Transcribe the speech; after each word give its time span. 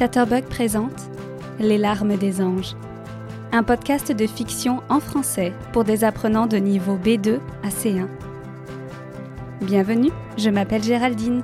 Chatterbug 0.00 0.44
présente 0.44 1.10
Les 1.58 1.76
larmes 1.76 2.16
des 2.16 2.40
anges, 2.40 2.74
un 3.52 3.62
podcast 3.62 4.10
de 4.10 4.26
fiction 4.26 4.82
en 4.88 4.98
français 4.98 5.52
pour 5.74 5.84
des 5.84 6.04
apprenants 6.04 6.46
de 6.46 6.56
niveau 6.56 6.96
B2 6.96 7.38
à 7.62 7.68
C1. 7.68 8.06
Bienvenue, 9.60 10.10
je 10.38 10.48
m'appelle 10.48 10.82
Géraldine. 10.82 11.42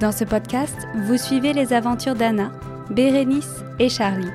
Dans 0.00 0.12
ce 0.12 0.24
podcast, 0.24 0.76
vous 1.06 1.16
suivez 1.16 1.54
les 1.54 1.72
aventures 1.72 2.14
d'Anna, 2.14 2.52
Bérénice 2.90 3.64
et 3.78 3.88
Charlie, 3.88 4.28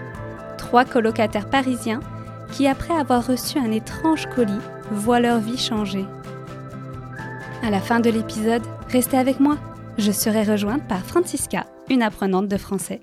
trois 0.58 0.84
colocataires 0.84 1.52
parisiens 1.52 2.00
qui, 2.52 2.68
après 2.68 2.96
avoir 2.96 3.28
reçu 3.28 3.60
un 3.60 3.72
étrange 3.72 4.26
colis, 4.36 4.66
voient 4.90 5.20
leur 5.20 5.38
vie 5.38 5.60
changer. 5.60 6.08
À 7.62 7.70
la 7.70 7.82
fin 7.82 8.00
de 8.00 8.10
l'épisode, 8.10 8.64
restez 8.90 9.20
avec 9.20 9.40
moi. 9.40 9.60
Je 10.00 10.12
serai 10.12 10.42
rejointe 10.42 10.88
par 10.88 11.02
Francisca, 11.02 11.68
une 11.90 12.02
apprenante 12.02 12.48
de 12.48 12.58
français. 12.58 13.02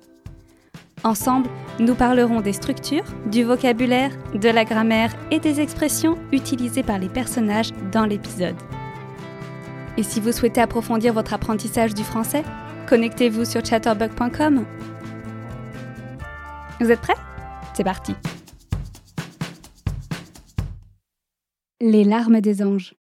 Ensemble, 1.03 1.49
nous 1.79 1.93
parlerons 1.93 2.41
des 2.41 2.53
structures, 2.53 3.05
du 3.29 3.43
vocabulaire, 3.43 4.11
de 4.33 4.49
la 4.49 4.65
grammaire 4.65 5.13
et 5.29 5.39
des 5.39 5.59
expressions 5.59 6.17
utilisées 6.31 6.83
par 6.83 6.97
les 6.97 7.09
personnages 7.09 7.71
dans 7.91 8.05
l'épisode. 8.05 8.55
Et 9.97 10.03
si 10.03 10.19
vous 10.19 10.31
souhaitez 10.31 10.61
approfondir 10.61 11.13
votre 11.13 11.33
apprentissage 11.33 11.93
du 11.93 12.03
français, 12.03 12.43
connectez-vous 12.87 13.45
sur 13.45 13.63
chatterbug.com. 13.63 14.65
Vous 16.81 16.91
êtes 16.91 17.01
prêts? 17.01 17.13
C'est 17.73 17.83
parti 17.83 18.13
Les 21.79 22.03
larmes 22.03 22.41
des 22.41 22.63
anges. 22.63 22.95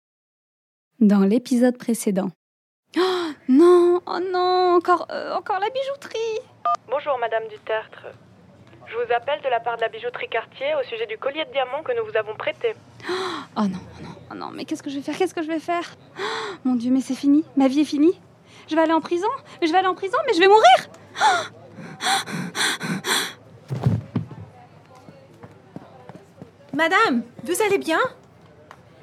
Dans 0.99 1.21
l'épisode 1.21 1.77
précédent. 1.77 2.31
Oh 3.51 3.53
non, 3.53 4.01
oh 4.05 4.19
non, 4.31 4.75
encore, 4.77 5.07
euh, 5.11 5.35
encore 5.35 5.59
la 5.59 5.67
bijouterie. 5.69 6.39
Bonjour 6.89 7.17
Madame 7.19 7.43
Dutertre. 7.49 8.05
Je 8.87 8.95
vous 8.95 9.11
appelle 9.13 9.41
de 9.41 9.49
la 9.49 9.59
part 9.59 9.75
de 9.75 9.81
la 9.81 9.89
bijouterie 9.89 10.29
Cartier 10.29 10.73
au 10.79 10.83
sujet 10.87 11.05
du 11.05 11.17
collier 11.17 11.43
de 11.43 11.51
diamants 11.51 11.83
que 11.83 11.91
nous 11.91 12.05
vous 12.09 12.15
avons 12.15 12.33
prêté. 12.35 12.73
Oh 13.57 13.63
non, 13.63 13.79
oh 13.99 14.03
non, 14.03 14.09
oh 14.31 14.35
non, 14.35 14.49
mais 14.53 14.63
qu'est-ce 14.63 14.81
que 14.81 14.89
je 14.89 14.95
vais 14.95 15.01
faire 15.01 15.17
Qu'est-ce 15.17 15.33
que 15.33 15.41
je 15.41 15.49
vais 15.49 15.59
faire? 15.59 15.83
Oh, 16.17 16.21
Mon 16.63 16.75
Dieu, 16.75 16.91
mais 16.93 17.01
c'est 17.01 17.13
fini, 17.13 17.43
ma 17.57 17.67
vie 17.67 17.81
est 17.81 17.85
finie. 17.85 18.17
Je 18.69 18.75
vais 18.77 18.83
aller 18.83 18.93
en 18.93 19.01
prison, 19.01 19.27
je 19.61 19.69
vais 19.69 19.77
aller 19.77 19.87
en 19.87 19.95
prison, 19.95 20.17
mais 20.27 20.33
je 20.33 20.39
vais 20.39 20.47
mourir. 20.47 20.89
Madame, 26.73 27.23
vous 27.43 27.61
allez 27.63 27.79
bien? 27.79 27.99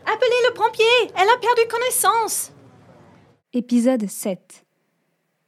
Appelez 0.06 0.40
le 0.48 0.54
pompier, 0.54 1.12
elle 1.16 1.28
a 1.28 1.36
perdu 1.38 1.68
connaissance. 1.68 2.52
Épisode 3.54 4.06
7. 4.08 4.66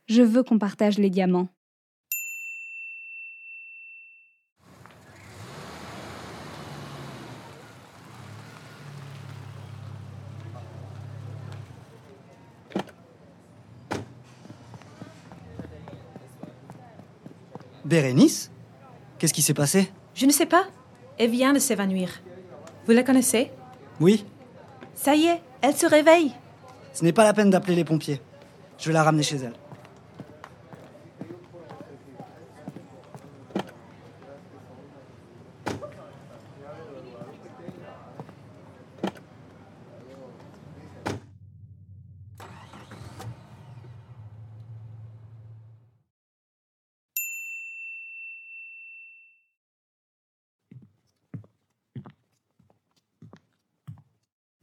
Je 0.07 0.23
veux 0.23 0.43
qu'on 0.43 0.59
partage 0.59 0.97
les 0.99 1.11
diamants. 1.11 1.49
Bérénice 17.85 18.51
Qu'est-ce 19.19 19.35
qui 19.35 19.43
s'est 19.43 19.55
passé? 19.55 19.91
Je 20.15 20.27
ne 20.27 20.31
sais 20.33 20.47
pas. 20.47 20.65
Elle 21.19 21.31
vient 21.31 21.53
de 21.53 21.59
s'évanouir. 21.59 22.23
Vous 22.87 22.93
la 22.93 23.03
connaissez? 23.03 23.51
Oui, 24.01 24.25
Ça 24.95 25.15
y 25.15 25.27
est, 25.27 25.43
elle 25.61 25.77
se 25.77 25.87
réveille. 25.87 26.33
Ce 26.93 27.05
n'est 27.05 27.13
pas 27.13 27.25
la 27.25 27.33
peine 27.33 27.51
d'appeler 27.51 27.77
les 27.77 27.85
pompiers. 27.85 28.21
Je 28.79 28.87
vais 28.87 28.93
la 28.93 29.03
ramener 29.03 29.23
chez 29.23 29.37
elle. 29.37 29.55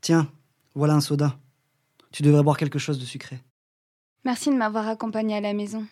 Tiens, 0.02 0.32
voilà 0.74 0.94
un 0.94 1.02
soda. 1.02 1.38
Tu 2.12 2.24
devrais 2.24 2.44
boire 2.44 2.58
quelque 2.58 2.80
chose 2.80 3.00
de 3.00 3.06
sucré. 3.06 3.40
Merci 4.24 4.50
de 4.50 4.56
m'avoir 4.56 4.88
accompagnée 4.88 5.36
à 5.36 5.42
la 5.42 5.54
maison. 5.54 5.86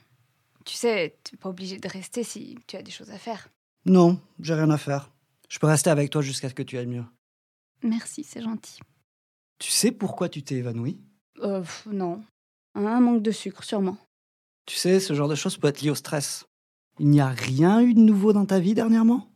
Tu 0.65 0.73
sais, 0.75 1.17
tu 1.23 1.35
n'es 1.35 1.39
pas 1.39 1.49
obligé 1.49 1.77
de 1.77 1.87
rester 1.87 2.23
si 2.23 2.57
tu 2.67 2.75
as 2.75 2.81
des 2.81 2.91
choses 2.91 3.11
à 3.11 3.17
faire. 3.17 3.49
Non, 3.85 4.19
j'ai 4.39 4.53
rien 4.55 4.69
à 4.71 4.77
faire. 4.77 5.11
Je 5.47 5.59
peux 5.59 5.67
rester 5.67 5.89
avec 5.89 6.09
toi 6.09 6.21
jusqu'à 6.21 6.49
ce 6.49 6.53
que 6.55 6.63
tu 6.63 6.77
ailles 6.77 6.87
mieux. 6.87 7.05
Merci, 7.83 8.23
c'est 8.23 8.41
gentil. 8.41 8.79
Tu 9.59 9.69
sais 9.69 9.91
pourquoi 9.91 10.27
tu 10.27 10.41
t'es 10.43 10.55
évanoui 10.55 10.99
Euh, 11.41 11.59
pff, 11.61 11.85
non. 11.91 12.23
Un 12.73 12.99
manque 12.99 13.21
de 13.21 13.31
sucre, 13.31 13.63
sûrement. 13.63 13.97
Tu 14.65 14.75
sais, 14.75 14.99
ce 14.99 15.13
genre 15.13 15.27
de 15.27 15.35
choses 15.35 15.57
peut 15.57 15.67
être 15.67 15.81
lié 15.81 15.91
au 15.91 15.95
stress. 15.95 16.45
Il 16.99 17.09
n'y 17.09 17.21
a 17.21 17.27
rien 17.29 17.81
eu 17.81 17.93
de 17.93 17.99
nouveau 17.99 18.33
dans 18.33 18.45
ta 18.45 18.59
vie 18.59 18.73
dernièrement? 18.73 19.29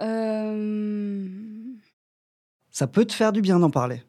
Euh... 0.00 1.28
Ça 2.70 2.86
peut 2.86 3.04
te 3.04 3.12
faire 3.12 3.32
du 3.32 3.42
bien 3.42 3.58
d'en 3.58 3.70
parler. 3.70 4.02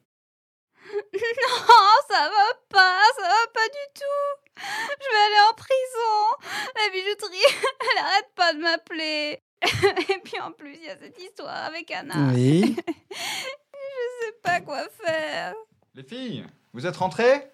Non, 1.13 2.07
ça 2.09 2.29
va 2.29 2.59
pas, 2.69 3.01
ça 3.17 3.21
va 3.23 3.51
pas 3.53 3.67
du 3.67 3.90
tout. 4.01 4.61
Je 4.99 5.09
vais 5.09 5.25
aller 5.25 5.49
en 5.49 5.55
prison. 5.55 6.73
La 6.75 6.91
bijouterie, 6.91 7.65
elle 7.81 8.03
arrête 8.03 8.31
pas 8.35 8.53
de 8.53 8.59
m'appeler. 8.59 9.41
Et 10.13 10.19
puis 10.23 10.39
en 10.39 10.51
plus, 10.51 10.75
il 10.75 10.83
y 10.83 10.89
a 10.89 10.97
cette 10.97 11.19
histoire 11.21 11.65
avec 11.65 11.89
Anna. 11.91 12.33
Oui. 12.33 12.75
Je 12.87 14.25
sais 14.25 14.33
pas 14.43 14.61
quoi 14.61 14.87
faire. 14.89 15.53
Les 15.95 16.03
filles, 16.03 16.45
vous 16.73 16.85
êtes 16.85 16.97
rentrées? 16.97 17.51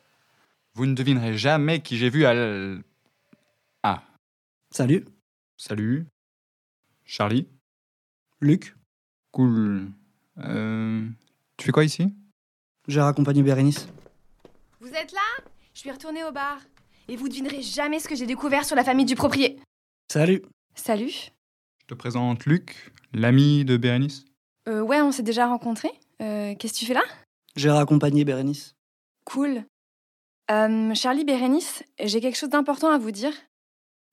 Vous 0.73 0.85
ne 0.85 0.93
devinerez 0.93 1.37
jamais 1.37 1.81
qui 1.81 1.97
j'ai 1.97 2.09
vu 2.09 2.25
à 2.25 2.33
l... 2.33 2.83
Ah, 3.83 4.03
Salut, 4.69 5.05
salut. 5.55 6.05
Charlie 7.05 7.47
Luc. 8.41 8.75
Cool. 9.31 9.87
Euh, 10.39 11.07
tu 11.57 11.65
fais 11.65 11.71
quoi 11.71 11.83
ici? 11.83 12.13
J'ai 12.87 13.01
raccompagné 13.01 13.41
Bérénice. 13.41 13.87
Vous 14.79 14.89
êtes 14.89 15.11
là? 15.13 15.43
Je 15.77 15.81
suis 15.81 15.91
retournée 15.91 16.23
au 16.23 16.31
bar. 16.31 16.57
Et 17.07 17.15
vous 17.15 17.29
devinerez 17.29 17.61
jamais 17.61 17.99
ce 17.99 18.07
que 18.07 18.15
j'ai 18.15 18.25
découvert 18.25 18.65
sur 18.65 18.75
la 18.75 18.83
famille 18.83 19.05
du 19.05 19.13
propriétaire. 19.13 19.63
Salut. 20.11 20.41
Salut. 20.73 21.29
Je 21.81 21.85
te 21.85 21.93
présente 21.93 22.47
Luc, 22.47 22.91
l'ami 23.13 23.63
de 23.63 23.77
Bérénice. 23.77 24.25
Euh, 24.67 24.81
ouais, 24.81 25.01
on 25.03 25.11
s'est 25.11 25.21
déjà 25.21 25.45
rencontrés. 25.45 25.91
Euh, 26.19 26.55
Qu'est-ce 26.55 26.73
que 26.73 26.79
tu 26.79 26.85
fais 26.87 26.95
là? 26.95 27.03
J'ai 27.55 27.69
raccompagné 27.69 28.25
Bérénice. 28.25 28.73
Cool. 29.23 29.65
Euh, 30.49 30.95
Charlie 30.95 31.25
Bérénice, 31.25 31.83
j'ai 32.03 32.21
quelque 32.21 32.37
chose 32.37 32.49
d'important 32.49 32.89
à 32.89 32.97
vous 32.97 33.11
dire. 33.11 33.33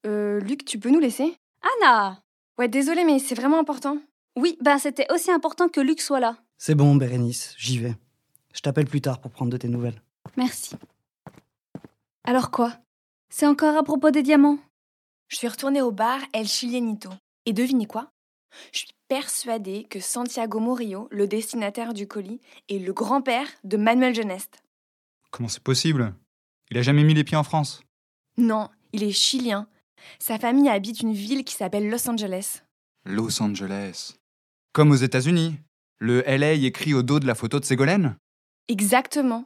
Euh, 0.05 0.39
Luc, 0.41 0.65
tu 0.65 0.77
peux 0.77 0.91
nous 0.91 0.99
laisser? 0.99 1.35
Anna 1.81 2.21
Ouais, 2.59 2.67
désolé, 2.67 3.03
mais 3.05 3.17
c'est 3.17 3.33
vraiment 3.33 3.59
important. 3.59 3.97
Oui, 4.35 4.55
bah 4.61 4.77
c'était 4.77 5.11
aussi 5.11 5.31
important 5.31 5.67
que 5.67 5.81
Luc 5.81 5.99
soit 5.99 6.19
là. 6.19 6.37
C'est 6.59 6.75
bon, 6.75 6.93
Bérénice, 6.95 7.55
j'y 7.57 7.79
vais. 7.79 7.95
Je 8.53 8.59
t'appelle 8.59 8.85
plus 8.85 9.01
tard 9.01 9.19
pour 9.19 9.31
prendre 9.31 9.49
de 9.49 9.57
tes 9.57 9.67
nouvelles. 9.67 9.99
Merci. 10.37 10.75
Alors 12.27 12.49
quoi? 12.49 12.73
C'est 13.29 13.45
encore 13.45 13.77
à 13.77 13.83
propos 13.83 14.09
des 14.09 14.23
diamants? 14.23 14.57
Je 15.27 15.37
suis 15.37 15.47
retournée 15.47 15.81
au 15.81 15.91
bar 15.91 16.19
El 16.33 16.47
Chilienito. 16.47 17.09
Et 17.45 17.53
devinez 17.53 17.85
quoi? 17.85 18.09
Je 18.71 18.79
suis 18.79 18.93
persuadée 19.07 19.83
que 19.83 19.99
Santiago 19.99 20.59
Morillo, 20.59 21.07
le 21.11 21.27
destinataire 21.27 21.93
du 21.93 22.07
colis, 22.07 22.41
est 22.67 22.79
le 22.79 22.93
grand-père 22.93 23.47
de 23.63 23.77
Manuel 23.77 24.15
Geneste. 24.15 24.63
Comment 25.29 25.49
c'est 25.49 25.61
possible? 25.61 26.15
Il 26.71 26.77
a 26.79 26.81
jamais 26.81 27.03
mis 27.03 27.13
les 27.13 27.23
pieds 27.23 27.37
en 27.37 27.43
France? 27.43 27.83
Non, 28.37 28.69
il 28.91 29.03
est 29.03 29.11
chilien. 29.11 29.67
Sa 30.17 30.39
famille 30.39 30.69
habite 30.69 31.01
une 31.01 31.13
ville 31.13 31.43
qui 31.43 31.53
s'appelle 31.53 31.89
Los 31.89 32.09
Angeles. 32.09 32.63
Los 33.05 33.41
Angeles. 33.41 34.15
Comme 34.73 34.91
aux 34.91 34.95
États-Unis. 34.95 35.57
Le 35.99 36.23
LA 36.27 36.53
écrit 36.53 36.95
au 36.95 37.03
dos 37.03 37.19
de 37.19 37.27
la 37.27 37.35
photo 37.35 37.59
de 37.59 37.65
Ségolène? 37.65 38.17
Exactement. 38.67 39.45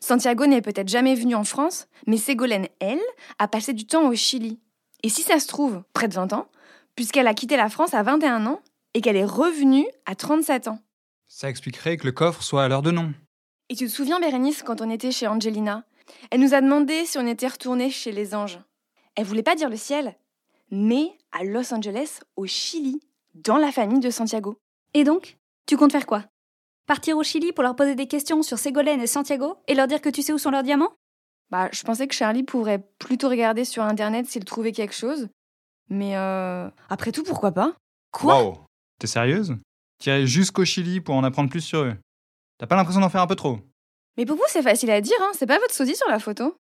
Santiago 0.00 0.46
n'est 0.46 0.62
peut-être 0.62 0.88
jamais 0.88 1.14
venu 1.14 1.34
en 1.34 1.44
France, 1.44 1.88
mais 2.06 2.16
Ségolène, 2.16 2.68
elle, 2.80 3.00
a 3.38 3.48
passé 3.48 3.72
du 3.72 3.86
temps 3.86 4.08
au 4.08 4.14
Chili. 4.14 4.60
Et 5.02 5.08
si 5.08 5.22
ça 5.22 5.38
se 5.38 5.46
trouve, 5.46 5.82
près 5.92 6.08
de 6.08 6.14
20 6.14 6.32
ans, 6.32 6.48
puisqu'elle 6.96 7.26
a 7.26 7.34
quitté 7.34 7.56
la 7.56 7.68
France 7.68 7.94
à 7.94 8.02
21 8.02 8.46
ans 8.46 8.60
et 8.94 9.00
qu'elle 9.00 9.16
est 9.16 9.24
revenue 9.24 9.86
à 10.06 10.14
37 10.14 10.68
ans. 10.68 10.78
Ça 11.26 11.48
expliquerait 11.48 11.96
que 11.96 12.06
le 12.06 12.12
coffre 12.12 12.42
soit 12.42 12.64
à 12.64 12.68
l'heure 12.68 12.82
de 12.82 12.90
nom. 12.90 13.12
Et 13.68 13.76
tu 13.76 13.86
te 13.86 13.90
souviens, 13.90 14.20
Bérénice, 14.20 14.62
quand 14.62 14.80
on 14.80 14.90
était 14.90 15.10
chez 15.10 15.26
Angelina? 15.26 15.84
Elle 16.30 16.40
nous 16.40 16.54
a 16.54 16.60
demandé 16.60 17.04
si 17.06 17.18
on 17.18 17.26
était 17.26 17.48
retourné 17.48 17.90
chez 17.90 18.12
les 18.12 18.34
anges. 18.34 18.60
Elle 19.16 19.24
voulait 19.24 19.42
pas 19.42 19.56
dire 19.56 19.70
le 19.70 19.76
ciel, 19.76 20.16
mais 20.70 21.16
à 21.32 21.44
Los 21.44 21.72
Angeles, 21.72 22.20
au 22.36 22.46
Chili, 22.46 23.00
dans 23.34 23.56
la 23.56 23.72
famille 23.72 24.00
de 24.00 24.10
Santiago. 24.10 24.58
Et 24.92 25.04
donc 25.04 25.38
Tu 25.66 25.76
comptes 25.76 25.92
faire 25.92 26.06
quoi? 26.06 26.24
Partir 26.86 27.16
au 27.16 27.22
Chili 27.22 27.52
pour 27.52 27.62
leur 27.62 27.76
poser 27.76 27.94
des 27.94 28.06
questions 28.06 28.42
sur 28.42 28.58
Ségolène 28.58 29.00
et 29.00 29.06
Santiago 29.06 29.56
et 29.68 29.74
leur 29.74 29.86
dire 29.86 30.02
que 30.02 30.10
tu 30.10 30.20
sais 30.20 30.34
où 30.34 30.38
sont 30.38 30.50
leurs 30.50 30.62
diamants? 30.62 30.92
Bah, 31.50 31.70
je 31.72 31.82
pensais 31.82 32.06
que 32.06 32.14
Charlie 32.14 32.42
pourrait 32.42 32.86
plutôt 32.98 33.30
regarder 33.30 33.64
sur 33.64 33.82
Internet 33.82 34.26
s'il 34.26 34.44
trouvait 34.44 34.72
quelque 34.72 34.94
chose. 34.94 35.28
Mais 35.88 36.16
euh, 36.16 36.68
après 36.90 37.10
tout, 37.10 37.22
pourquoi 37.22 37.52
pas? 37.52 37.74
Quoi? 38.10 38.42
Wow. 38.42 38.58
T'es 38.98 39.06
sérieuse? 39.06 39.56
Tu 39.98 40.10
irais 40.10 40.26
jusqu'au 40.26 40.66
Chili 40.66 41.00
pour 41.00 41.14
en 41.14 41.24
apprendre 41.24 41.48
plus 41.48 41.62
sur 41.62 41.80
eux. 41.80 41.96
T'as 42.58 42.66
pas 42.66 42.76
l'impression 42.76 43.00
d'en 43.00 43.08
faire 43.08 43.22
un 43.22 43.26
peu 43.26 43.36
trop? 43.36 43.60
Mais 44.18 44.26
pour 44.26 44.36
vous, 44.36 44.44
c'est 44.48 44.62
facile 44.62 44.90
à 44.90 45.00
dire, 45.00 45.16
hein 45.22 45.30
C'est 45.32 45.46
pas 45.46 45.58
votre 45.58 45.74
sosie 45.74 45.96
sur 45.96 46.08
la 46.08 46.18
photo 46.18 46.54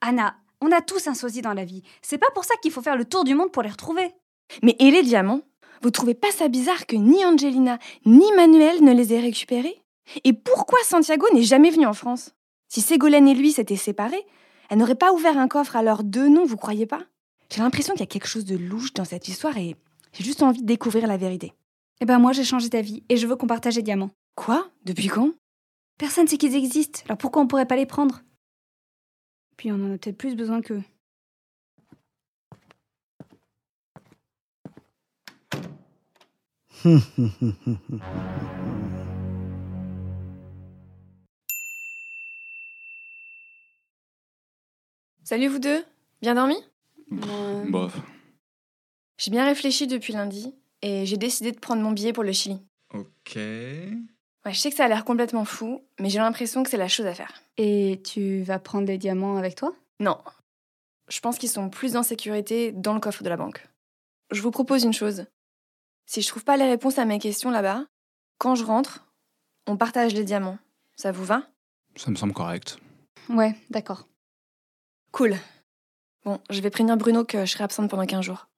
Anna, 0.00 0.36
on 0.60 0.72
a 0.72 0.80
tous 0.80 1.06
un 1.06 1.14
sosie 1.14 1.42
dans 1.42 1.52
la 1.52 1.64
vie. 1.64 1.82
C'est 2.00 2.18
pas 2.18 2.30
pour 2.34 2.44
ça 2.44 2.54
qu'il 2.62 2.72
faut 2.72 2.82
faire 2.82 2.96
le 2.96 3.04
tour 3.04 3.24
du 3.24 3.34
monde 3.34 3.52
pour 3.52 3.62
les 3.62 3.70
retrouver. 3.70 4.14
Mais 4.62 4.76
et 4.78 4.90
les 4.90 5.02
diamants? 5.02 5.42
Vous 5.84 5.90
trouvez 5.90 6.14
pas 6.14 6.30
ça 6.30 6.48
bizarre 6.48 6.86
que 6.86 6.96
ni 6.96 7.22
Angelina 7.26 7.78
ni 8.06 8.24
Manuel 8.32 8.82
ne 8.82 8.94
les 8.94 9.12
aient 9.12 9.20
récupérés? 9.20 9.82
Et 10.24 10.32
pourquoi 10.32 10.78
Santiago 10.82 11.26
n'est 11.34 11.42
jamais 11.42 11.68
venu 11.68 11.84
en 11.84 11.92
France? 11.92 12.30
Si 12.68 12.80
Ségolène 12.80 13.28
et 13.28 13.34
lui 13.34 13.52
s'étaient 13.52 13.76
séparés, 13.76 14.24
elle 14.70 14.78
n'aurait 14.78 14.94
pas 14.94 15.12
ouvert 15.12 15.36
un 15.36 15.46
coffre 15.46 15.76
à 15.76 15.82
leurs 15.82 16.02
deux 16.02 16.26
noms, 16.26 16.46
vous 16.46 16.56
croyez 16.56 16.86
pas? 16.86 17.02
J'ai 17.50 17.60
l'impression 17.60 17.92
qu'il 17.92 18.00
y 18.00 18.04
a 18.04 18.06
quelque 18.06 18.28
chose 18.28 18.46
de 18.46 18.56
louche 18.56 18.94
dans 18.94 19.04
cette 19.04 19.28
histoire 19.28 19.58
et 19.58 19.76
j'ai 20.14 20.24
juste 20.24 20.42
envie 20.42 20.62
de 20.62 20.66
découvrir 20.66 21.06
la 21.06 21.18
vérité. 21.18 21.52
Eh 22.00 22.06
ben 22.06 22.18
moi 22.18 22.32
j'ai 22.32 22.44
changé 22.44 22.70
d'avis 22.70 23.02
et 23.10 23.18
je 23.18 23.26
veux 23.26 23.36
qu'on 23.36 23.46
partage 23.46 23.76
les 23.76 23.82
diamants. 23.82 24.10
Quoi? 24.36 24.66
Depuis 24.86 25.08
quand? 25.08 25.32
Personne 25.98 26.26
sait 26.26 26.38
qu'ils 26.38 26.56
existent, 26.56 27.02
alors 27.04 27.18
pourquoi 27.18 27.42
on 27.42 27.46
pourrait 27.46 27.66
pas 27.66 27.76
les 27.76 27.84
prendre? 27.84 28.22
Puis 29.58 29.70
on 29.70 29.74
en 29.74 29.92
a 29.92 29.98
peut-être 29.98 30.16
plus 30.16 30.34
besoin 30.34 30.62
qu'eux. 30.62 30.82
Salut 45.24 45.48
vous 45.48 45.58
deux 45.58 45.82
Bien 46.20 46.34
dormi? 46.34 46.56
Bof. 47.10 47.96
J'ai 49.16 49.30
bien 49.30 49.46
réfléchi 49.46 49.86
depuis 49.86 50.12
lundi 50.12 50.54
et 50.82 51.06
j'ai 51.06 51.16
décidé 51.16 51.52
de 51.52 51.58
prendre 51.58 51.80
mon 51.80 51.92
billet 51.92 52.12
pour 52.12 52.22
le 52.22 52.32
Chili. 52.32 52.60
Ok. 52.92 53.36
Ouais, 53.36 54.52
je 54.52 54.58
sais 54.58 54.68
que 54.68 54.76
ça 54.76 54.84
a 54.84 54.88
l'air 54.88 55.06
complètement 55.06 55.46
fou, 55.46 55.80
mais 55.98 56.10
j'ai 56.10 56.18
l'impression 56.18 56.62
que 56.62 56.68
c'est 56.68 56.76
la 56.76 56.88
chose 56.88 57.06
à 57.06 57.14
faire. 57.14 57.32
Et 57.56 58.02
tu 58.04 58.42
vas 58.42 58.58
prendre 58.58 58.84
des 58.84 58.98
diamants 58.98 59.38
avec 59.38 59.54
toi? 59.54 59.74
Non. 60.00 60.18
Je 61.08 61.20
pense 61.20 61.38
qu'ils 61.38 61.48
sont 61.48 61.70
plus 61.70 61.96
en 61.96 62.02
sécurité 62.02 62.72
dans 62.72 62.92
le 62.92 63.00
coffre 63.00 63.22
de 63.22 63.30
la 63.30 63.38
banque. 63.38 63.66
Je 64.30 64.42
vous 64.42 64.50
propose 64.50 64.84
une 64.84 64.92
chose. 64.92 65.24
Si 66.06 66.22
je 66.22 66.28
trouve 66.28 66.44
pas 66.44 66.56
les 66.56 66.68
réponses 66.68 66.98
à 66.98 67.04
mes 67.04 67.18
questions 67.18 67.50
là-bas, 67.50 67.84
quand 68.38 68.54
je 68.54 68.64
rentre, 68.64 69.04
on 69.66 69.76
partage 69.76 70.14
les 70.14 70.24
diamants. 70.24 70.58
Ça 70.96 71.12
vous 71.12 71.24
va? 71.24 71.42
Ça 71.96 72.10
me 72.10 72.16
semble 72.16 72.32
correct. 72.32 72.78
Ouais, 73.28 73.56
d'accord. 73.70 74.06
Cool. 75.12 75.36
Bon, 76.24 76.40
je 76.50 76.60
vais 76.60 76.70
prévenir 76.70 76.96
Bruno 76.96 77.24
que 77.24 77.44
je 77.44 77.50
serai 77.52 77.64
absente 77.64 77.90
pendant 77.90 78.06
15 78.06 78.24
jours. 78.24 78.48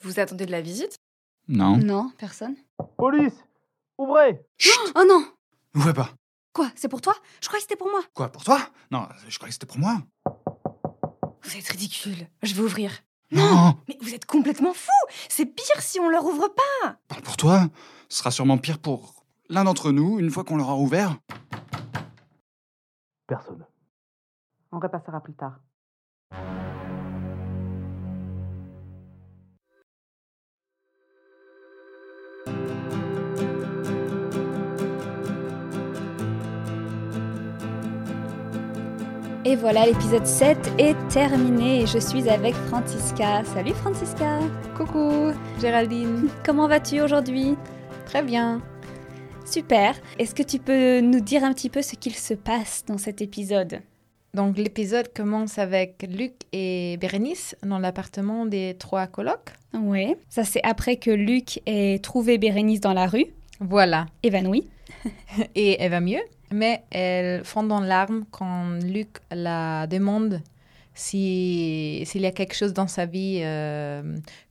Vous 0.00 0.18
attendez 0.18 0.46
de 0.46 0.50
la 0.50 0.60
visite? 0.60 0.98
Non. 1.48 1.76
Non, 1.76 2.10
personne. 2.18 2.56
Police 2.96 3.34
Ouvrez 3.98 4.40
Oh 4.96 5.04
non 5.06 5.26
Ouvrez 5.74 5.94
pas. 5.94 6.10
Quoi 6.52 6.70
C'est 6.74 6.88
pour 6.88 7.00
toi? 7.00 7.14
Je 7.40 7.48
crois 7.48 7.58
que 7.58 7.62
c'était 7.62 7.76
pour 7.76 7.90
moi. 7.90 8.02
Quoi, 8.14 8.30
pour 8.30 8.42
toi? 8.44 8.58
Non, 8.90 9.06
je 9.28 9.36
croyais 9.38 9.50
que 9.50 9.54
c'était 9.54 9.66
pour 9.66 9.78
moi. 9.78 10.02
Vous 11.42 11.56
êtes 11.56 11.68
ridicule. 11.68 12.26
Je 12.42 12.54
vais 12.54 12.62
ouvrir. 12.62 12.92
Non 13.32 13.76
Mais 13.88 13.96
vous 14.00 14.14
êtes 14.14 14.26
complètement 14.26 14.74
fou 14.74 14.90
C'est 15.28 15.46
pire 15.46 15.80
si 15.80 15.98
on 15.98 16.08
leur 16.08 16.24
ouvre 16.24 16.48
pas 16.48 16.96
Parle 17.08 17.22
pour 17.22 17.36
toi. 17.36 17.68
Ce 18.08 18.18
sera 18.18 18.30
sûrement 18.30 18.58
pire 18.58 18.78
pour 18.78 19.24
l'un 19.48 19.64
d'entre 19.64 19.90
nous 19.90 20.18
une 20.18 20.30
fois 20.30 20.44
qu'on 20.44 20.56
l'aura 20.56 20.76
ouvert. 20.76 21.16
Personne. 23.26 23.64
On 24.70 24.78
repassera 24.78 25.20
plus 25.20 25.34
tard. 25.34 25.58
Et 39.52 39.56
voilà, 39.56 39.84
l'épisode 39.84 40.24
7 40.24 40.56
est 40.78 40.96
terminé 41.10 41.82
et 41.82 41.86
je 41.86 41.98
suis 41.98 42.26
avec 42.30 42.54
Francisca. 42.54 43.44
Salut 43.44 43.74
Francisca 43.74 44.38
Coucou, 44.74 45.32
Géraldine. 45.60 46.30
Comment 46.46 46.66
vas-tu 46.68 47.02
aujourd'hui? 47.02 47.56
Très 48.06 48.22
bien. 48.22 48.62
Super. 49.44 49.94
Est-ce 50.18 50.34
que 50.34 50.42
tu 50.42 50.58
peux 50.58 51.00
nous 51.02 51.20
dire 51.20 51.44
un 51.44 51.52
petit 51.52 51.68
peu 51.68 51.82
ce 51.82 51.96
qu'il 51.96 52.14
se 52.14 52.32
passe 52.32 52.86
dans 52.88 52.96
cet 52.96 53.20
épisode? 53.20 53.80
Donc 54.32 54.56
l'épisode 54.56 55.12
commence 55.14 55.58
avec 55.58 56.02
Luc 56.08 56.32
et 56.54 56.96
Bérénice 56.98 57.54
dans 57.62 57.78
l'appartement 57.78 58.46
des 58.46 58.74
trois 58.78 59.06
colocs. 59.06 59.50
Oui. 59.74 60.14
Ça 60.30 60.44
c'est 60.44 60.62
après 60.64 60.96
que 60.96 61.10
Luc 61.10 61.60
ait 61.66 61.98
trouvé 62.02 62.38
Bérénice 62.38 62.80
dans 62.80 62.94
la 62.94 63.06
rue, 63.06 63.26
Voilà. 63.60 64.06
évanouie. 64.22 64.70
Et 65.54 65.82
elle 65.82 65.90
va 65.90 66.00
mieux, 66.00 66.20
mais 66.52 66.82
elle 66.90 67.44
fond 67.44 67.68
en 67.70 67.80
larmes 67.80 68.24
quand 68.30 68.78
Luc 68.84 69.08
la 69.30 69.86
demande 69.86 70.40
si- 70.94 72.02
s'il 72.06 72.20
y 72.22 72.26
a 72.26 72.30
quelque 72.32 72.54
chose 72.54 72.72
dans 72.72 72.86
sa 72.86 73.06
vie 73.06 73.40
euh, 73.42 74.02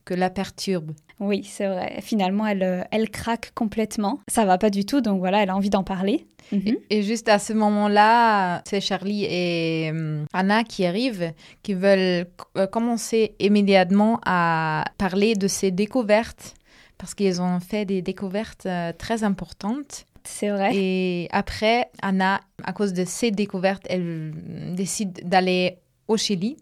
que 0.04 0.14
la 0.14 0.30
perturbe. 0.30 0.92
Oui, 1.20 1.44
c'est 1.44 1.68
vrai. 1.68 1.98
Finalement, 2.02 2.46
elle, 2.46 2.62
euh, 2.64 2.82
elle 2.90 3.10
craque 3.10 3.52
complètement. 3.54 4.18
Ça 4.28 4.44
va 4.44 4.58
pas 4.58 4.70
du 4.70 4.84
tout, 4.84 5.00
donc 5.00 5.20
voilà, 5.20 5.42
elle 5.42 5.50
a 5.50 5.56
envie 5.56 5.70
d'en 5.70 5.84
parler. 5.84 6.26
Mhm. 6.50 6.76
Et 6.90 7.02
juste 7.02 7.28
à 7.28 7.38
ce 7.38 7.52
moment-là, 7.52 8.62
c'est 8.66 8.80
Charlie 8.80 9.24
et 9.24 9.90
euh, 9.94 10.24
Anna 10.32 10.64
qui 10.64 10.84
arrivent, 10.84 11.32
qui 11.62 11.74
veulent 11.74 12.26
commencer 12.72 13.34
immédiatement 13.38 14.18
à 14.26 14.84
parler 14.98 15.34
de 15.34 15.46
ces 15.46 15.70
découvertes, 15.70 16.54
parce 16.98 17.14
qu'ils 17.14 17.40
ont 17.40 17.60
fait 17.60 17.84
des 17.84 18.02
découvertes 18.02 18.66
euh, 18.66 18.92
très 18.98 19.22
importantes. 19.22 20.06
C'est 20.24 20.50
vrai. 20.50 20.70
Et 20.74 21.28
après, 21.32 21.90
Anna, 22.00 22.40
à 22.62 22.72
cause 22.72 22.92
de 22.92 23.04
ces 23.04 23.30
découvertes, 23.30 23.84
elle 23.88 24.32
décide 24.74 25.28
d'aller 25.28 25.78
au 26.08 26.16
Chili. 26.16 26.56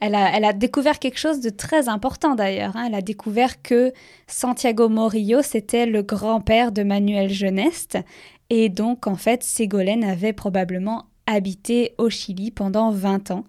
Elle 0.00 0.14
a, 0.14 0.36
elle 0.36 0.44
a 0.44 0.52
découvert 0.52 0.98
quelque 0.98 1.18
chose 1.18 1.40
de 1.40 1.50
très 1.50 1.88
important 1.88 2.34
d'ailleurs. 2.34 2.76
hein. 2.76 2.84
Elle 2.88 2.94
a 2.94 3.02
découvert 3.02 3.62
que 3.62 3.92
Santiago 4.26 4.88
Morillo, 4.88 5.42
c'était 5.42 5.86
le 5.86 6.02
grand-père 6.02 6.72
de 6.72 6.82
Manuel 6.82 7.30
Geneste. 7.30 7.98
Et 8.50 8.68
donc, 8.68 9.06
en 9.06 9.16
fait, 9.16 9.42
Ségolène 9.42 10.04
avait 10.04 10.32
probablement 10.32 11.06
habité 11.26 11.94
au 11.98 12.10
Chili 12.10 12.50
pendant 12.50 12.90
20 12.90 13.30
ans. 13.30 13.44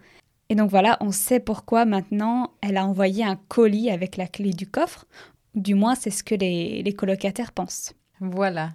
Et 0.50 0.56
donc 0.56 0.70
voilà, 0.70 0.98
on 1.02 1.12
sait 1.12 1.40
pourquoi 1.40 1.86
maintenant 1.86 2.52
elle 2.62 2.78
a 2.78 2.86
envoyé 2.86 3.24
un 3.24 3.36
colis 3.48 3.92
avec 3.92 4.18
la 4.18 4.28
clé 4.28 4.52
du 4.52 4.66
coffre. 4.68 5.06
Du 5.56 5.76
moins, 5.76 5.96
c'est 5.96 6.10
ce 6.10 6.24
que 6.24 6.36
les, 6.36 6.82
les 6.84 6.94
colocataires 6.94 7.52
pensent. 7.52 7.94
Voilà. 8.20 8.72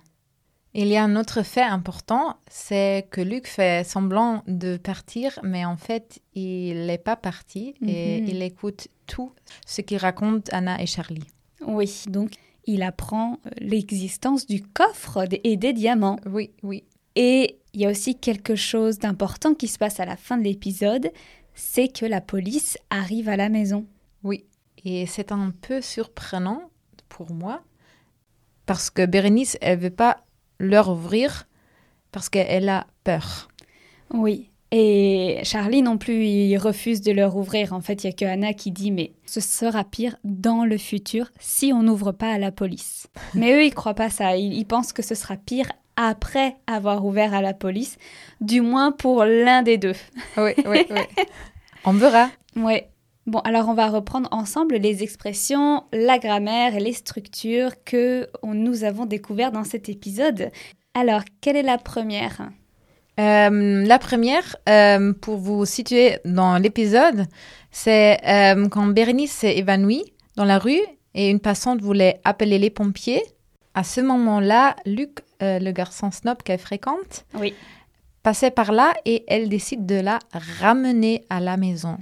Il 0.76 0.88
y 0.88 0.96
a 0.96 1.04
un 1.04 1.14
autre 1.14 1.42
fait 1.44 1.62
important, 1.62 2.36
c'est 2.50 3.06
que 3.10 3.20
Luc 3.20 3.46
fait 3.46 3.86
semblant 3.86 4.42
de 4.48 4.76
partir, 4.76 5.38
mais 5.44 5.64
en 5.64 5.76
fait, 5.76 6.20
il 6.34 6.86
n'est 6.86 6.98
pas 6.98 7.14
parti 7.16 7.74
et 7.86 8.20
Mhm. 8.20 8.28
il 8.28 8.42
écoute 8.42 8.88
tout 9.06 9.32
ce 9.66 9.82
qu'ils 9.82 9.98
racontent 9.98 10.50
Anna 10.52 10.80
et 10.82 10.86
Charlie. 10.86 11.26
Oui, 11.64 12.02
donc 12.08 12.32
il 12.66 12.82
apprend 12.82 13.38
euh, 13.46 13.50
l'existence 13.58 14.46
du 14.46 14.62
coffre 14.62 15.24
et 15.44 15.56
des 15.56 15.72
diamants. 15.72 16.18
Oui, 16.26 16.50
oui. 16.64 16.82
Et 17.14 17.60
il 17.72 17.80
y 17.82 17.86
a 17.86 17.90
aussi 17.90 18.16
quelque 18.18 18.56
chose 18.56 18.98
d'important 18.98 19.54
qui 19.54 19.68
se 19.68 19.78
passe 19.78 20.00
à 20.00 20.04
la 20.06 20.16
fin 20.16 20.36
de 20.38 20.42
l'épisode, 20.42 21.12
c'est 21.54 21.86
que 21.86 22.04
la 22.06 22.20
police 22.20 22.76
arrive 22.90 23.28
à 23.28 23.36
la 23.36 23.48
maison. 23.48 23.86
Oui, 24.24 24.44
et 24.84 25.06
c'est 25.06 25.30
un 25.30 25.52
peu 25.60 25.80
surprenant 25.80 26.62
pour 27.08 27.32
moi 27.32 27.62
parce 28.66 28.90
que 28.90 29.06
Bérénice, 29.06 29.56
elle 29.60 29.78
veut 29.78 29.90
pas 29.90 30.23
leur 30.58 30.88
ouvrir 30.90 31.46
parce 32.12 32.28
qu'elle 32.28 32.68
a 32.68 32.86
peur. 33.02 33.48
Oui. 34.12 34.50
Et 34.70 35.38
Charlie 35.44 35.82
non 35.82 35.98
plus, 35.98 36.24
il 36.24 36.56
refuse 36.58 37.00
de 37.00 37.12
leur 37.12 37.36
ouvrir. 37.36 37.72
En 37.72 37.80
fait, 37.80 38.02
il 38.02 38.06
y 38.08 38.10
a 38.10 38.12
que 38.12 38.24
Anna 38.24 38.54
qui 38.54 38.72
dit 38.72 38.90
mais 38.90 39.12
ce 39.24 39.40
sera 39.40 39.84
pire 39.84 40.16
dans 40.24 40.64
le 40.64 40.78
futur 40.78 41.30
si 41.38 41.72
on 41.72 41.82
n'ouvre 41.82 42.12
pas 42.12 42.32
à 42.32 42.38
la 42.38 42.50
police. 42.50 43.08
Mais 43.34 43.52
eux, 43.52 43.64
ils 43.64 43.74
croient 43.74 43.94
pas 43.94 44.10
ça. 44.10 44.36
Ils, 44.36 44.52
ils 44.52 44.64
pensent 44.64 44.92
que 44.92 45.02
ce 45.02 45.14
sera 45.14 45.36
pire 45.36 45.68
après 45.96 46.56
avoir 46.66 47.04
ouvert 47.04 47.34
à 47.34 47.40
la 47.40 47.54
police, 47.54 47.98
du 48.40 48.60
moins 48.60 48.90
pour 48.90 49.24
l'un 49.24 49.62
des 49.62 49.78
deux. 49.78 49.94
Oui, 50.36 50.52
oui, 50.66 50.86
oui. 50.90 51.24
On 51.84 51.92
verra. 51.92 52.30
Ouais. 52.56 52.88
Bon, 53.26 53.38
alors 53.40 53.68
on 53.68 53.74
va 53.74 53.88
reprendre 53.88 54.28
ensemble 54.32 54.76
les 54.76 55.02
expressions, 55.02 55.84
la 55.92 56.18
grammaire 56.18 56.74
et 56.76 56.80
les 56.80 56.92
structures 56.92 57.70
que 57.84 58.28
nous 58.42 58.84
avons 58.84 59.06
découvert 59.06 59.50
dans 59.50 59.64
cet 59.64 59.88
épisode. 59.88 60.50
Alors, 60.92 61.22
quelle 61.40 61.56
est 61.56 61.62
la 61.62 61.78
première? 61.78 62.50
Euh, 63.18 63.84
la 63.86 63.98
première, 63.98 64.56
euh, 64.68 65.12
pour 65.14 65.38
vous 65.38 65.64
situer 65.64 66.18
dans 66.24 66.58
l'épisode, 66.58 67.26
c'est 67.70 68.18
euh, 68.26 68.68
quand 68.68 68.86
Bérénice 68.88 69.32
s'est 69.32 69.56
évanouie 69.56 70.04
dans 70.36 70.44
la 70.44 70.58
rue 70.58 70.80
et 71.14 71.30
une 71.30 71.40
passante 71.40 71.80
voulait 71.80 72.20
appeler 72.24 72.58
les 72.58 72.70
pompiers. 72.70 73.22
À 73.72 73.84
ce 73.84 74.00
moment-là, 74.02 74.76
Luc, 74.84 75.20
le 75.40 75.70
garçon 75.72 76.10
snob 76.10 76.42
qu'elle 76.42 76.58
fréquente, 76.58 77.24
Oui. 77.34 77.54
passait 78.22 78.50
par 78.50 78.72
là 78.72 78.92
et 79.04 79.24
elle 79.28 79.48
décide 79.48 79.84
de 79.86 79.96
la 79.96 80.18
ramener 80.60 81.24
à 81.30 81.40
la 81.40 81.56
maison. 81.56 81.98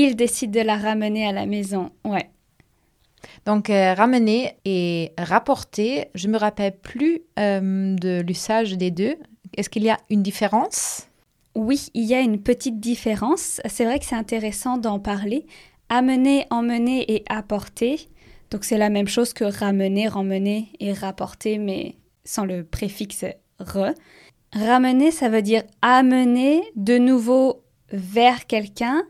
Il 0.00 0.14
décide 0.14 0.52
de 0.52 0.60
la 0.60 0.76
ramener 0.76 1.26
à 1.26 1.32
la 1.32 1.44
maison. 1.44 1.90
Ouais. 2.04 2.30
Donc, 3.46 3.68
euh, 3.68 3.94
ramener 3.94 4.56
et 4.64 5.10
rapporter, 5.18 6.06
je 6.14 6.28
me 6.28 6.38
rappelle 6.38 6.78
plus 6.78 7.22
euh, 7.36 7.96
de 7.96 8.20
l'usage 8.20 8.78
des 8.78 8.92
deux. 8.92 9.16
Est-ce 9.56 9.68
qu'il 9.68 9.82
y 9.82 9.90
a 9.90 9.98
une 10.08 10.22
différence? 10.22 11.08
Oui, 11.56 11.88
il 11.94 12.04
y 12.04 12.14
a 12.14 12.20
une 12.20 12.40
petite 12.40 12.78
différence. 12.78 13.60
C'est 13.68 13.84
vrai 13.84 13.98
que 13.98 14.04
c'est 14.04 14.14
intéressant 14.14 14.78
d'en 14.78 15.00
parler. 15.00 15.46
Amener, 15.88 16.46
emmener 16.50 17.12
et 17.12 17.24
apporter. 17.28 18.08
Donc, 18.52 18.62
c'est 18.62 18.78
la 18.78 18.90
même 18.90 19.08
chose 19.08 19.32
que 19.32 19.42
ramener, 19.42 20.06
remmener 20.06 20.68
et 20.78 20.92
rapporter, 20.92 21.58
mais 21.58 21.96
sans 22.24 22.44
le 22.44 22.62
préfixe 22.62 23.24
re. 23.58 23.94
Ramener, 24.52 25.10
ça 25.10 25.28
veut 25.28 25.42
dire 25.42 25.64
amener 25.82 26.62
de 26.76 26.98
nouveau 26.98 27.64
vers 27.90 28.46
quelqu'un, 28.46 29.02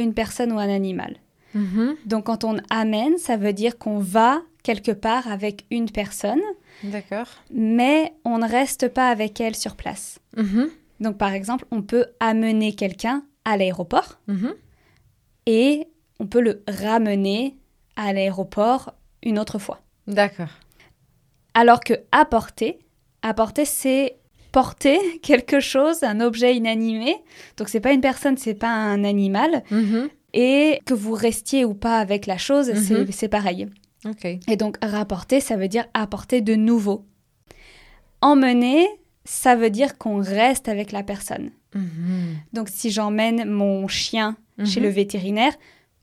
une 0.00 0.14
personne 0.14 0.52
ou 0.52 0.58
un 0.58 0.68
animal. 0.68 1.16
Mhm. 1.54 1.96
Donc 2.06 2.26
quand 2.26 2.44
on 2.44 2.56
amène, 2.70 3.18
ça 3.18 3.36
veut 3.36 3.52
dire 3.52 3.78
qu'on 3.78 3.98
va 3.98 4.42
quelque 4.62 4.92
part 4.92 5.26
avec 5.28 5.64
une 5.70 5.90
personne, 5.90 6.40
D'accord. 6.84 7.26
mais 7.52 8.14
on 8.24 8.38
ne 8.38 8.48
reste 8.48 8.88
pas 8.88 9.08
avec 9.10 9.40
elle 9.40 9.56
sur 9.56 9.74
place. 9.76 10.18
Mhm. 10.36 10.68
Donc 11.00 11.16
par 11.18 11.32
exemple, 11.32 11.64
on 11.70 11.82
peut 11.82 12.06
amener 12.20 12.74
quelqu'un 12.74 13.24
à 13.44 13.56
l'aéroport 13.56 14.18
Mhm. 14.28 14.54
et 15.46 15.88
on 16.20 16.26
peut 16.26 16.40
le 16.42 16.62
ramener 16.68 17.56
à 17.96 18.12
l'aéroport 18.12 18.94
une 19.22 19.38
autre 19.38 19.58
fois. 19.58 19.80
D'accord. 20.06 20.50
Alors 21.54 21.80
que 21.80 21.94
apporter, 22.12 22.78
apporter 23.22 23.64
c'est 23.64 24.19
porter 24.52 24.98
quelque 25.22 25.60
chose, 25.60 26.02
un 26.02 26.20
objet 26.20 26.56
inanimé. 26.56 27.16
Donc 27.56 27.68
c'est 27.68 27.80
pas 27.80 27.92
une 27.92 28.00
personne, 28.00 28.36
c'est 28.36 28.54
pas 28.54 28.70
un 28.72 29.04
animal 29.04 29.62
Mhm. 29.70 30.08
et 30.34 30.80
que 30.86 30.94
vous 30.94 31.12
restiez 31.14 31.64
ou 31.64 31.74
pas 31.74 31.98
avec 31.98 32.26
la 32.26 32.38
chose, 32.38 32.72
c'est- 32.74 32.94
Mhm. 33.04 33.12
c'est 33.12 33.28
pareil. 33.28 33.68
Et 34.48 34.56
donc 34.56 34.78
rapporter, 34.82 35.40
ça 35.40 35.56
veut 35.56 35.68
dire 35.68 35.84
apporter 35.94 36.40
de 36.40 36.54
nouveau. 36.54 37.04
Emmener, 38.22 38.86
ça 39.24 39.56
veut 39.56 39.70
dire 39.70 39.98
qu'on 39.98 40.22
reste 40.22 40.68
avec 40.68 40.92
la 40.92 41.02
personne. 41.02 41.50
Mhm. 41.74 42.36
Donc 42.52 42.68
si 42.68 42.90
j'emmène 42.90 43.48
mon 43.48 43.86
chien 43.88 44.36
chez 44.64 44.80
le 44.80 44.88
vétérinaire, 44.90 45.54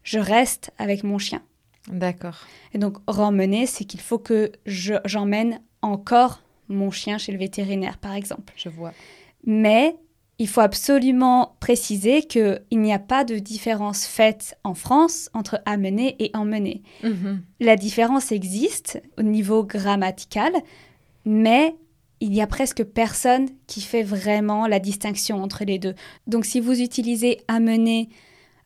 je 0.04 0.18
reste 0.20 0.72
avec 0.80 1.04
mon 1.04 1.20
chien. 1.20 1.42
D'accord. 1.90 2.40
Et 2.74 2.80
donc 2.80 2.98
remmener, 3.08 3.66
c'est 3.68 3.86
qu'il 3.86 4.00
faut 4.00 4.18
que 4.18 4.52
je- 4.66 4.96
j'emmène 5.06 5.60
encore 5.84 6.42
mon 6.70 6.92
chien 6.92 7.18
chez 7.18 7.32
le 7.32 7.38
vétérinaire, 7.38 7.98
par 7.98 8.14
exemple. 8.14 8.54
Je 8.56 8.70
vois. 8.70 8.94
Mais 9.46 9.96
il 10.40 10.48
faut 10.48 10.62
absolument 10.62 11.56
préciser 11.60 12.22
qu'il 12.22 12.62
n'y 12.72 12.94
a 12.94 13.00
pas 13.00 13.24
de 13.24 13.40
différence 13.40 14.06
faite 14.06 14.58
en 14.64 14.76
France 14.76 15.30
entre 15.34 15.62
amener 15.66 16.16
et 16.20 16.30
emmener. 16.36 16.84
Mhm. 17.04 17.42
La 17.60 17.76
différence 17.76 18.32
existe 18.32 19.02
au 19.18 19.24
niveau 19.24 19.64
grammatical, 19.64 20.54
mais 21.26 21.76
il 22.20 22.34
y 22.34 22.42
a 22.42 22.48
presque 22.48 22.84
personne 22.84 23.48
qui 23.68 23.82
fait 23.82 24.04
vraiment 24.04 24.68
la 24.68 24.80
distinction 24.80 25.42
entre 25.42 25.66
les 25.66 25.80
deux. 25.80 25.96
Donc 26.28 26.46
si 26.46 26.60
vous 26.60 26.82
utilisez 26.82 27.40
amener 27.48 28.10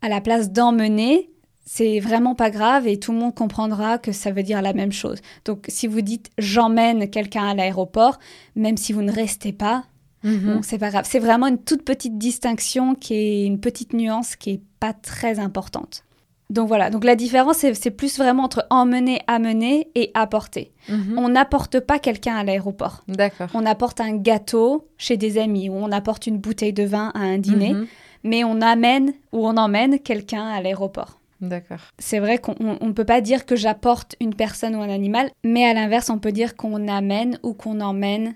à 0.02 0.10
la 0.10 0.22
place 0.22 0.52
d'emmener, 0.52 1.30
c'est 1.74 2.00
vraiment 2.00 2.36
pas 2.36 2.50
grave 2.50 2.86
et 2.88 2.98
tout 3.00 3.14
le 3.14 3.20
monde 3.20 3.34
comprendra 3.34 3.98
que 3.98 4.12
ça 4.12 4.32
veut 4.32 4.44
dire 4.44 4.62
la 4.62 4.74
même 4.74 4.92
chose. 4.92 5.20
Donc 5.46 5.66
si 5.70 5.88
vous 5.88 6.02
dites 6.02 6.30
j'emmène 6.38 7.10
quelqu'un 7.10 7.48
à 7.48 7.54
l'aéroport, 7.54 8.20
même 8.56 8.76
si 8.78 8.92
vous 8.94 9.02
ne 9.04 9.12
restez 9.12 9.54
pas, 9.54 9.84
Mhm. 10.24 10.54
Bon, 10.54 10.62
c'est 10.62 10.78
pas 10.78 10.92
grave. 10.92 11.06
C'est 11.10 11.18
vraiment 11.18 11.48
une 11.48 11.58
toute 11.58 11.84
petite 11.84 12.20
distinction 12.20 12.94
qui 12.94 13.16
est 13.16 13.46
une 13.48 13.60
petite 13.60 13.94
nuance 13.94 14.36
qui 14.36 14.52
est 14.52 14.62
pas 14.80 14.94
très 14.94 15.40
importante. 15.40 16.04
Donc 16.52 16.68
voilà. 16.68 16.92
Donc 16.92 17.06
la 17.06 17.16
différence, 17.16 17.58
c'est 17.58 17.74
c'est 17.74 17.90
plus 17.90 18.18
vraiment 18.20 18.44
entre 18.44 18.68
emmener, 18.70 19.22
amener 19.26 19.88
et 19.96 20.12
apporter. 20.14 20.74
Mhm. 20.90 21.16
On 21.18 21.30
n'apporte 21.30 21.80
pas 21.80 21.98
quelqu'un 21.98 22.36
à 22.36 22.44
l'aéroport. 22.44 23.04
D'accord. 23.08 23.48
On 23.56 23.66
apporte 23.66 24.00
un 24.00 24.16
gâteau 24.16 24.86
chez 24.98 25.18
des 25.18 25.40
amis 25.40 25.70
ou 25.70 25.74
on 25.74 25.92
apporte 25.92 26.28
une 26.28 26.38
bouteille 26.38 26.74
de 26.74 26.84
vin 26.84 27.12
à 27.16 27.20
un 27.22 27.40
dîner, 27.40 27.74
Mhm. 27.74 27.88
mais 28.24 28.44
on 28.44 28.62
amène 28.62 29.14
ou 29.32 29.48
on 29.48 29.56
emmène 29.58 29.98
quelqu'un 30.00 30.46
à 30.46 30.62
l'aéroport. 30.62 31.21
D'accord. 31.42 31.80
C'est 32.00 32.20
vrai 32.20 32.38
qu'on 32.38 32.56
ne 32.60 32.92
peut 32.92 33.06
pas 33.06 33.20
dire 33.22 33.46
que 33.46 33.56
j'apporte 33.56 34.16
une 34.22 34.36
personne 34.36 34.76
ou 34.76 34.82
un 34.82 34.90
animal, 34.90 35.32
mais 35.44 35.66
à 35.66 35.74
l'inverse, 35.74 36.10
on 36.10 36.20
peut 36.20 36.32
dire 36.32 36.56
qu'on 36.56 36.88
amène 36.88 37.40
ou 37.44 37.54
qu'on 37.54 37.82
emmène 37.82 38.36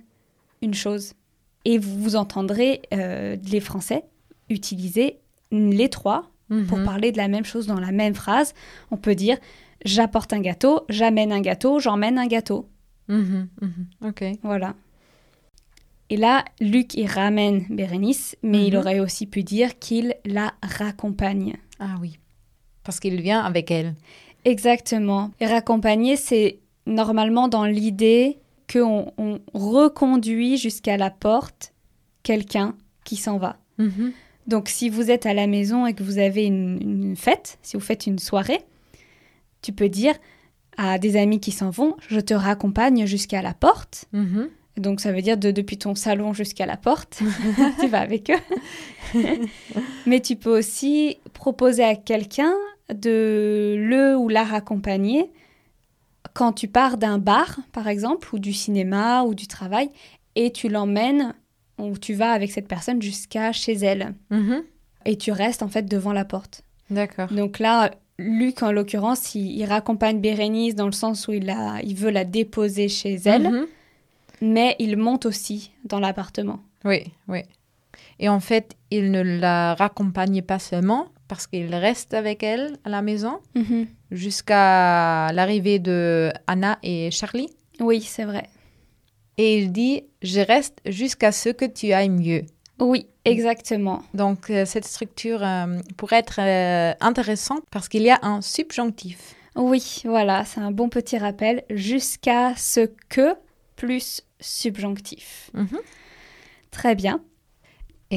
une 0.62 0.74
chose. 0.74 1.14
Et 1.66 1.78
vous, 1.78 1.98
vous 2.02 2.16
entendrez 2.16 2.82
euh, 2.94 3.38
les 3.52 3.60
Français 3.60 4.06
utiliser 4.50 5.20
les 5.52 5.90
trois 5.90 6.32
pour 6.68 6.78
Mhm. 6.78 6.86
parler 6.86 7.12
de 7.12 7.18
la 7.18 7.28
même 7.28 7.46
chose 7.46 7.66
dans 7.66 7.80
la 7.80 7.92
même 7.92 8.14
phrase. 8.14 8.54
On 8.92 8.98
peut 8.98 9.16
dire 9.16 9.38
j'apporte 9.84 10.32
un 10.34 10.40
gâteau, 10.42 10.82
j'amène 10.90 11.32
un 11.32 11.42
gâteau, 11.42 11.80
j'emmène 11.80 12.18
un 12.20 12.28
gâteau. 12.28 12.70
Mhm. 13.08 13.48
Mhm. 13.62 13.88
Ok. 14.08 14.24
Voilà. 14.44 14.76
Et 16.12 16.18
là, 16.18 16.46
Luc, 16.62 16.94
il 16.94 17.08
ramène 17.08 17.66
Bérénice, 17.70 18.36
mais 18.44 18.68
il 18.68 18.76
aurait 18.78 19.00
aussi 19.00 19.26
pu 19.26 19.42
dire 19.44 19.80
qu'il 19.80 20.16
la 20.24 20.54
raccompagne. 20.62 21.56
Ah 21.80 21.96
oui. 22.00 22.20
Parce 22.86 23.00
qu'il 23.00 23.22
vient 23.22 23.42
avec 23.42 23.72
elle. 23.72 23.96
Exactement. 24.46 25.32
Et 25.40 25.48
raccompagner, 25.48 26.16
c'est 26.16 26.60
normalement 26.86 27.48
dans 27.48 27.66
l'idée 27.66 28.38
qu'on 28.72 29.12
on 29.18 29.40
reconduit 29.54 30.58
jusqu'à 30.58 30.98
la 30.98 31.10
porte 31.10 31.74
quelqu'un 32.24 32.76
qui 33.04 33.16
s'en 33.16 33.38
va. 33.38 33.58
Mhm. 33.78 34.14
Donc 34.48 34.70
si 34.70 34.90
vous 34.90 35.10
êtes 35.10 35.26
à 35.26 35.34
la 35.34 35.48
maison 35.48 35.88
et 35.88 35.94
que 35.94 36.04
vous 36.04 36.20
avez 36.20 36.46
une, 36.46 36.78
une 36.82 37.16
fête, 37.16 37.58
si 37.64 37.76
vous 37.76 37.84
faites 37.84 38.06
une 38.06 38.20
soirée, 38.20 38.62
tu 39.62 39.72
peux 39.72 39.90
dire 39.90 40.14
à 40.78 41.00
des 41.00 41.18
amis 41.18 41.40
qui 41.40 41.52
s'en 41.52 41.70
vont, 41.70 41.96
je 42.08 42.20
te 42.20 42.34
raccompagne 42.34 43.06
jusqu'à 43.06 43.42
la 43.42 43.54
porte. 43.54 44.06
Mhm. 44.14 44.50
Donc 44.78 45.00
ça 45.00 45.12
veut 45.12 45.22
dire 45.22 45.38
de, 45.38 45.52
depuis 45.52 45.78
ton 45.78 45.96
salon 45.96 46.34
jusqu'à 46.34 46.66
la 46.66 46.78
porte, 46.78 47.22
tu 47.80 47.88
vas 47.88 48.00
avec 48.00 48.30
eux. 48.30 49.20
Mais 50.06 50.20
tu 50.20 50.36
peux 50.36 50.56
aussi 50.58 51.18
proposer 51.34 51.84
à 51.84 51.96
quelqu'un 51.96 52.54
de 52.94 53.76
le 53.78 54.16
ou 54.18 54.30
la 54.30 54.44
raccompagner 54.44 55.32
quand 56.34 56.52
tu 56.54 56.68
pars 56.68 56.98
d'un 56.98 57.18
bar, 57.18 57.58
par 57.72 57.88
exemple, 57.88 58.34
ou 58.34 58.40
du 58.40 58.52
cinéma 58.52 59.24
ou 59.24 59.34
du 59.36 59.48
travail, 59.48 59.90
et 60.36 60.52
tu 60.52 60.68
l'emmènes 60.70 61.34
ou 61.78 61.98
tu 61.98 62.14
vas 62.14 62.32
avec 62.32 62.52
cette 62.52 62.68
personne 62.68 63.02
jusqu'à 63.02 63.52
chez 63.54 63.74
elle. 63.74 64.14
Mhm. 64.32 64.64
Et 65.06 65.18
tu 65.18 65.32
restes 65.32 65.62
en 65.64 65.68
fait 65.68 65.84
devant 65.84 66.12
la 66.14 66.26
porte. 66.26 66.64
D'accord. 66.90 67.32
Donc 67.32 67.60
là, 67.60 67.92
Luc, 68.18 68.64
en 68.64 68.72
l'occurrence, 68.72 69.36
il, 69.36 69.52
il 69.58 69.66
raccompagne 69.66 70.20
Bérénice 70.20 70.76
dans 70.76 70.86
le 70.88 70.92
sens 70.94 71.28
où 71.28 71.34
il, 71.34 71.46
la, 71.46 71.80
il 71.84 71.96
veut 71.96 72.12
la 72.12 72.26
déposer 72.26 72.88
chez 72.90 73.16
elle 73.26 73.50
Mhm. 73.52 73.66
mais 74.42 74.76
il 74.80 74.98
monte 74.98 75.26
aussi 75.26 75.72
dans 75.86 76.00
l'appartement. 76.00 76.60
Oui, 76.84 77.04
oui. 77.28 77.42
Et 78.20 78.28
en 78.30 78.40
fait, 78.40 78.76
il 78.92 79.12
ne 79.12 79.22
la 79.22 79.74
raccompagne 79.76 80.42
pas 80.42 80.60
seulement 80.60 81.08
parce 81.28 81.48
qu'il 81.48 81.74
reste 81.74 82.14
avec 82.14 82.44
elle 82.44 82.78
à 82.84 82.90
la 82.90 83.02
maison 83.02 83.40
jusqu'à 84.12 85.32
l'arrivée 85.34 85.80
de 85.80 86.32
Anna 86.48 86.78
et 86.84 87.12
Charlie. 87.12 87.50
Oui, 87.80 88.02
c'est 88.02 88.26
vrai. 88.26 88.50
Et 89.38 89.60
il 89.60 89.72
dit 89.72 90.04
Je 90.22 90.40
reste 90.40 90.80
jusqu'à 90.86 91.32
ce 91.32 91.50
que 91.50 91.66
tu 91.66 91.92
ailles 91.92 92.10
mieux. 92.10 92.44
Oui, 92.80 93.08
exactement. 93.24 94.04
Donc, 94.14 94.50
euh, 94.50 94.66
cette 94.66 94.86
structure 94.86 95.44
euh, 95.44 95.80
pourrait 95.98 96.20
être 96.20 96.40
euh, 96.40 96.94
intéressante 97.00 97.64
parce 97.72 97.88
qu'il 97.88 98.02
y 98.02 98.10
a 98.10 98.20
un 98.22 98.42
subjonctif. 98.42 99.36
Oui, 99.56 100.02
voilà, 100.04 100.44
c'est 100.44 100.60
un 100.60 100.72
bon 100.72 100.90
petit 100.90 101.18
rappel. 101.18 101.64
Jusqu'à 101.70 102.54
ce 102.58 102.92
que 103.08 103.36
plus 103.78 104.22
subjonctif. 104.42 105.50
Mhm. 105.54 105.80
Très 106.72 106.96
bien. 106.96 107.22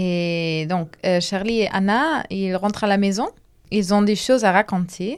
Et 0.00 0.66
donc, 0.68 0.94
euh, 1.04 1.20
Charlie 1.20 1.62
et 1.62 1.68
Anna, 1.72 2.22
ils 2.30 2.54
rentrent 2.54 2.84
à 2.84 2.86
la 2.86 2.98
maison. 2.98 3.26
Ils 3.72 3.92
ont 3.92 4.02
des 4.02 4.14
choses 4.14 4.44
à 4.44 4.52
raconter, 4.52 5.16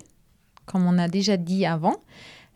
comme 0.64 0.86
on 0.86 0.96
a 0.96 1.06
déjà 1.06 1.36
dit 1.36 1.66
avant. 1.66 1.96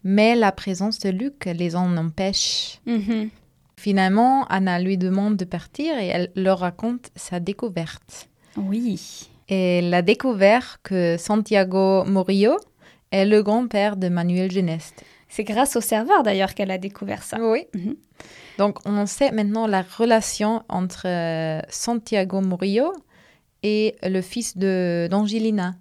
Mais 0.04 0.34
la 0.34 0.50
présence 0.50 0.98
de 1.00 1.10
Luc 1.10 1.44
les 1.44 1.76
en 1.76 1.94
empêche. 1.98 2.80
Mhm. 2.86 3.28
Finalement, 3.76 4.46
Anna 4.46 4.78
lui 4.78 4.96
demande 4.96 5.36
de 5.36 5.44
partir 5.44 5.98
et 5.98 6.06
elle 6.06 6.30
leur 6.34 6.60
raconte 6.60 7.10
sa 7.14 7.40
découverte. 7.40 8.30
Oui. 8.56 9.28
Et 9.50 9.80
elle 9.80 9.92
a 9.92 10.00
découvert 10.00 10.78
que 10.82 11.16
Santiago 11.18 12.04
Morillo 12.04 12.56
est 13.10 13.26
le 13.26 13.42
grand-père 13.42 13.98
de 13.98 14.08
Manuel 14.08 14.50
Geneste. 14.50 15.04
C'est 15.28 15.44
grâce 15.44 15.76
au 15.76 15.82
serveur 15.82 16.22
d'ailleurs 16.22 16.54
qu'elle 16.54 16.70
a 16.70 16.78
découvert 16.78 17.22
ça. 17.22 17.36
Oui. 17.38 17.66
Mhm. 17.74 17.96
Donc, 18.58 18.78
on 18.84 19.06
sait 19.06 19.30
maintenant 19.32 19.66
la 19.66 19.82
relation 19.82 20.62
entre 20.68 21.06
euh, 21.06 21.60
Santiago 21.68 22.40
Murillo 22.40 22.92
et 23.62 23.96
le 24.02 24.20
fils 24.20 24.56
de 24.56 25.08
d'Angelina. 25.10 25.74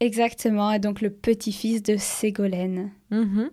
Exactement, 0.00 0.72
et 0.72 0.78
donc 0.78 1.00
le 1.00 1.10
petit-fils 1.10 1.82
de 1.82 1.96
Ségolène. 1.96 2.90
Mhm. 3.10 3.50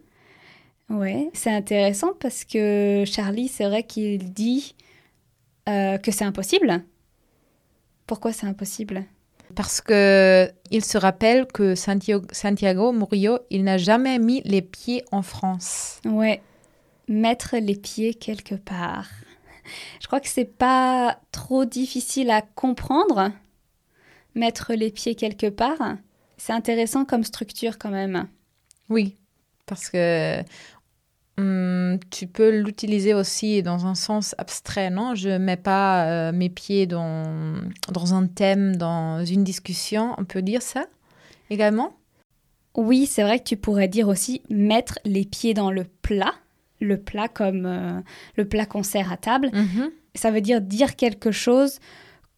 Ouais, 0.89 1.29
c'est 1.33 1.51
intéressant 1.51 2.13
parce 2.19 2.43
que 2.45 3.03
Charlie, 3.07 3.47
c'est 3.47 3.65
vrai 3.65 3.83
qu'il 3.83 4.31
dit 4.33 4.75
euh, 5.67 5.97
que 5.97 6.11
c'est 6.11 6.25
impossible 6.25 6.83
Pourquoi 8.05 8.31
c'est 8.31 8.45
impossible? 8.45 9.03
Parce 9.55 9.81
que 9.81 10.49
il 10.69 10.83
se 10.83 10.97
rappelle 10.97 11.47
que 11.47 11.75
Santiago, 11.75 12.27
Santiago 12.31 12.91
Murillo, 12.91 13.39
il 13.49 13.63
n'a 13.63 13.77
jamais 13.77 14.19
mis 14.19 14.41
les 14.45 14.61
pieds 14.61 15.03
en 15.11 15.21
France. 15.21 15.99
Ouais, 16.05 16.41
mettre 17.07 17.57
les 17.57 17.75
pieds 17.75 18.13
quelque 18.13 18.55
part. 18.55 19.09
Je 19.99 20.07
crois 20.07 20.19
que 20.19 20.27
c'est 20.27 20.45
pas 20.45 21.19
trop 21.31 21.65
difficile 21.65 22.29
à 22.29 22.41
comprendre. 22.41 23.31
Mettre 24.35 24.73
les 24.73 24.91
pieds 24.91 25.15
quelque 25.15 25.49
part, 25.49 25.97
c'est 26.37 26.53
intéressant 26.53 27.05
comme 27.05 27.23
structure 27.23 27.77
quand 27.77 27.89
même. 27.89 28.27
Oui, 28.89 29.17
parce 29.65 29.89
que 29.89 30.43
hum, 31.37 31.99
tu 32.11 32.27
peux 32.27 32.59
l'utiliser 32.59 33.13
aussi 33.13 33.63
dans 33.63 33.85
un 33.85 33.95
sens 33.95 34.35
abstrait, 34.37 34.89
non? 34.89 35.15
Je 35.15 35.29
mets 35.29 35.57
pas 35.57 36.05
euh, 36.05 36.31
mes 36.31 36.49
pieds 36.49 36.85
dans, 36.85 37.61
dans 37.91 38.13
un 38.13 38.27
thème, 38.27 38.75
dans 38.75 39.23
une 39.25 39.43
discussion. 39.43 40.13
On 40.17 40.25
peut 40.25 40.41
dire 40.41 40.61
ça 40.61 40.85
également? 41.49 41.93
Oui, 42.75 43.05
c'est 43.05 43.23
vrai 43.23 43.39
que 43.39 43.45
tu 43.45 43.57
pourrais 43.57 43.87
dire 43.87 44.09
aussi 44.09 44.41
mettre 44.49 44.99
les 45.05 45.23
pieds 45.23 45.53
dans 45.53 45.71
le 45.71 45.85
plat. 45.85 46.33
Le 46.81 46.97
plat 46.97 47.27
comme 47.27 47.65
euh, 47.65 48.01
le 48.35 48.47
plat 48.47 48.65
qu'on 48.65 48.83
sert 48.83 49.11
à 49.11 49.17
table. 49.17 49.49
Mhm. 49.53 49.91
Ça 50.13 50.31
veut 50.31 50.41
dire 50.41 50.61
dire 50.61 50.95
quelque 50.95 51.31
chose 51.31 51.79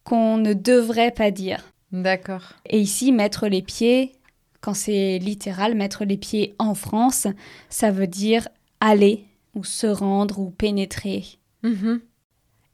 qu'on 0.04 0.36
ne 0.36 0.54
devrait 0.54 1.10
pas 1.10 1.30
dire. 1.30 1.62
D'accord. 1.92 2.54
Et 2.66 2.80
ici, 2.80 3.12
mettre 3.12 3.48
les 3.48 3.62
pieds, 3.62 4.12
quand 4.60 4.74
c'est 4.74 5.18
littéral, 5.18 5.74
mettre 5.74 6.04
les 6.04 6.16
pieds 6.16 6.54
en 6.58 6.74
France, 6.74 7.26
ça 7.68 7.90
veut 7.90 8.06
dire 8.06 8.48
aller 8.80 9.24
ou 9.54 9.64
se 9.64 9.86
rendre 9.86 10.38
ou 10.38 10.50
pénétrer. 10.50 11.24
Mhm. 11.62 12.00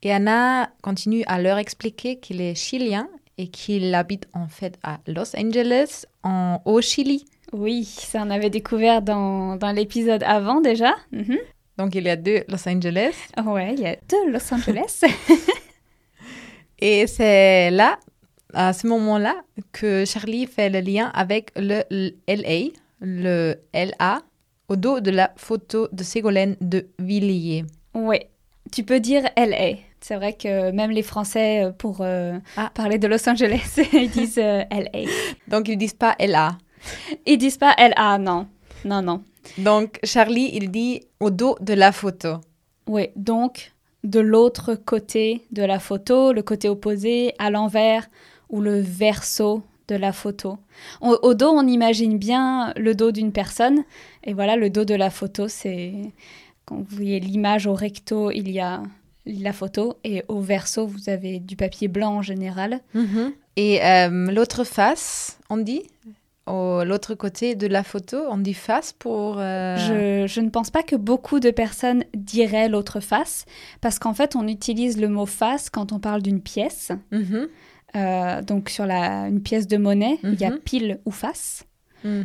Et 0.02 0.12
Anna 0.12 0.70
continue 0.82 1.24
à 1.26 1.40
leur 1.40 1.58
expliquer 1.58 2.18
qu'il 2.20 2.40
est 2.40 2.54
chilien 2.54 3.08
et 3.38 3.48
qu'il 3.48 3.94
habite 3.94 4.28
en 4.34 4.48
fait 4.48 4.78
à 4.82 4.98
Los 5.06 5.34
Angeles, 5.36 6.04
en, 6.22 6.60
au 6.64 6.80
Chili. 6.80 7.24
Oui, 7.52 7.84
ça 7.84 8.22
on 8.24 8.30
avait 8.30 8.50
découvert 8.50 9.00
dans, 9.00 9.56
dans 9.56 9.72
l'épisode 9.72 10.22
avant 10.24 10.60
déjà. 10.60 10.94
Mhm. 11.12 11.38
Donc 11.78 11.94
il 11.94 12.04
y 12.04 12.10
a 12.10 12.16
deux 12.16 12.44
Los 12.48 12.68
Angeles. 12.68 13.14
Ouais, 13.44 13.74
il 13.74 13.80
y 13.80 13.86
a 13.86 13.96
deux 14.08 14.30
Los 14.30 14.52
Angeles. 14.54 15.02
Et 16.78 17.06
c'est 17.06 17.70
là, 17.70 17.98
à 18.52 18.72
ce 18.72 18.86
moment-là, 18.86 19.36
que 19.72 20.04
Charlie 20.04 20.46
fait 20.46 20.70
le 20.70 20.80
lien 20.80 21.10
avec 21.14 21.50
le 21.56 21.82
LA, 22.28 22.70
le 23.00 23.54
LA, 23.72 24.20
au 24.68 24.76
dos 24.76 25.00
de 25.00 25.10
la 25.10 25.32
photo 25.36 25.88
de 25.92 26.02
Ségolène 26.02 26.56
de 26.60 26.86
Villiers. 26.98 27.64
ouais, 27.94 28.28
tu 28.72 28.82
peux 28.84 29.00
dire 29.00 29.24
LA. 29.36 29.78
C'est 30.00 30.16
vrai 30.16 30.34
que 30.34 30.70
même 30.70 30.90
les 30.90 31.02
Français, 31.02 31.64
euh, 31.64 31.70
pour 31.72 31.98
euh, 32.00 32.38
Ah. 32.58 32.70
parler 32.74 32.98
de 32.98 33.06
Los 33.06 33.26
Angeles, 33.28 33.78
ils 33.94 34.10
disent 34.10 34.38
euh, 34.38 34.62
LA. 34.70 35.08
Donc 35.48 35.68
ils 35.68 35.78
disent 35.78 35.94
pas 35.94 36.14
LA. 36.18 36.58
Ils 37.24 37.38
disent 37.38 37.56
pas 37.56 37.74
LA, 37.78 38.18
non. 38.18 38.46
Non, 38.84 39.00
non. 39.00 39.22
Donc 39.58 39.98
Charlie, 40.04 40.50
il 40.52 40.70
dit 40.70 41.02
au 41.20 41.30
dos 41.30 41.56
de 41.60 41.74
la 41.74 41.92
photo. 41.92 42.40
Oui, 42.86 43.08
donc 43.16 43.72
de 44.02 44.20
l'autre 44.20 44.74
côté 44.74 45.42
de 45.50 45.62
la 45.62 45.78
photo, 45.78 46.32
le 46.32 46.42
côté 46.42 46.68
opposé, 46.68 47.34
à 47.38 47.50
l'envers 47.50 48.08
ou 48.50 48.60
le 48.60 48.80
verso 48.80 49.62
de 49.88 49.96
la 49.96 50.12
photo. 50.12 50.58
Au, 51.00 51.18
au 51.22 51.34
dos, 51.34 51.50
on 51.50 51.66
imagine 51.66 52.18
bien 52.18 52.72
le 52.76 52.94
dos 52.94 53.12
d'une 53.12 53.32
personne. 53.32 53.84
Et 54.24 54.32
voilà, 54.34 54.56
le 54.56 54.70
dos 54.70 54.84
de 54.84 54.94
la 54.94 55.10
photo, 55.10 55.48
c'est 55.48 55.92
quand 56.64 56.76
vous 56.76 56.96
voyez 56.96 57.20
l'image 57.20 57.66
au 57.66 57.74
recto, 57.74 58.30
il 58.30 58.50
y 58.50 58.60
a 58.60 58.82
la 59.26 59.52
photo. 59.52 59.98
Et 60.04 60.22
au 60.28 60.40
verso, 60.40 60.86
vous 60.86 61.08
avez 61.08 61.38
du 61.38 61.56
papier 61.56 61.88
blanc 61.88 62.16
en 62.16 62.22
général. 62.22 62.80
Et 63.56 63.82
euh, 63.82 64.30
l'autre 64.30 64.64
face, 64.64 65.38
on 65.50 65.58
dit? 65.58 65.82
L'autre 66.46 67.14
côté 67.14 67.54
de 67.54 67.66
la 67.66 67.82
photo, 67.82 68.18
on 68.30 68.36
dit 68.38 68.54
face 68.54 68.92
pour. 68.92 69.36
euh, 69.38 69.76
Je, 69.76 70.26
je 70.32 70.40
ne 70.40 70.50
pense 70.50 70.70
pas 70.70 70.82
que 70.82 70.96
beaucoup 70.96 71.40
de 71.40 71.50
personnes 71.50 72.04
diraient 72.14 72.68
l'autre 72.68 73.00
face, 73.00 73.46
parce 73.80 73.98
qu'en 73.98 74.12
fait, 74.14 74.36
on 74.36 74.46
utilise 74.46 75.00
le 75.00 75.08
mot 75.08 75.26
face 75.26 75.70
quand 75.70 75.92
on 75.92 75.98
parle 76.00 76.20
d'une 76.22 76.40
pièce. 76.40 76.92
Mhm. 77.12 77.48
Euh, 77.96 78.42
donc 78.42 78.70
sur 78.70 78.86
la, 78.86 79.28
une 79.28 79.40
pièce 79.40 79.68
de 79.68 79.76
monnaie, 79.76 80.18
il 80.24 80.34
y 80.40 80.44
a 80.44 80.50
Mhm. 80.50 80.58
pile 80.58 81.00
ou 81.04 81.10
face. 81.12 81.64
Mm. 82.02 82.22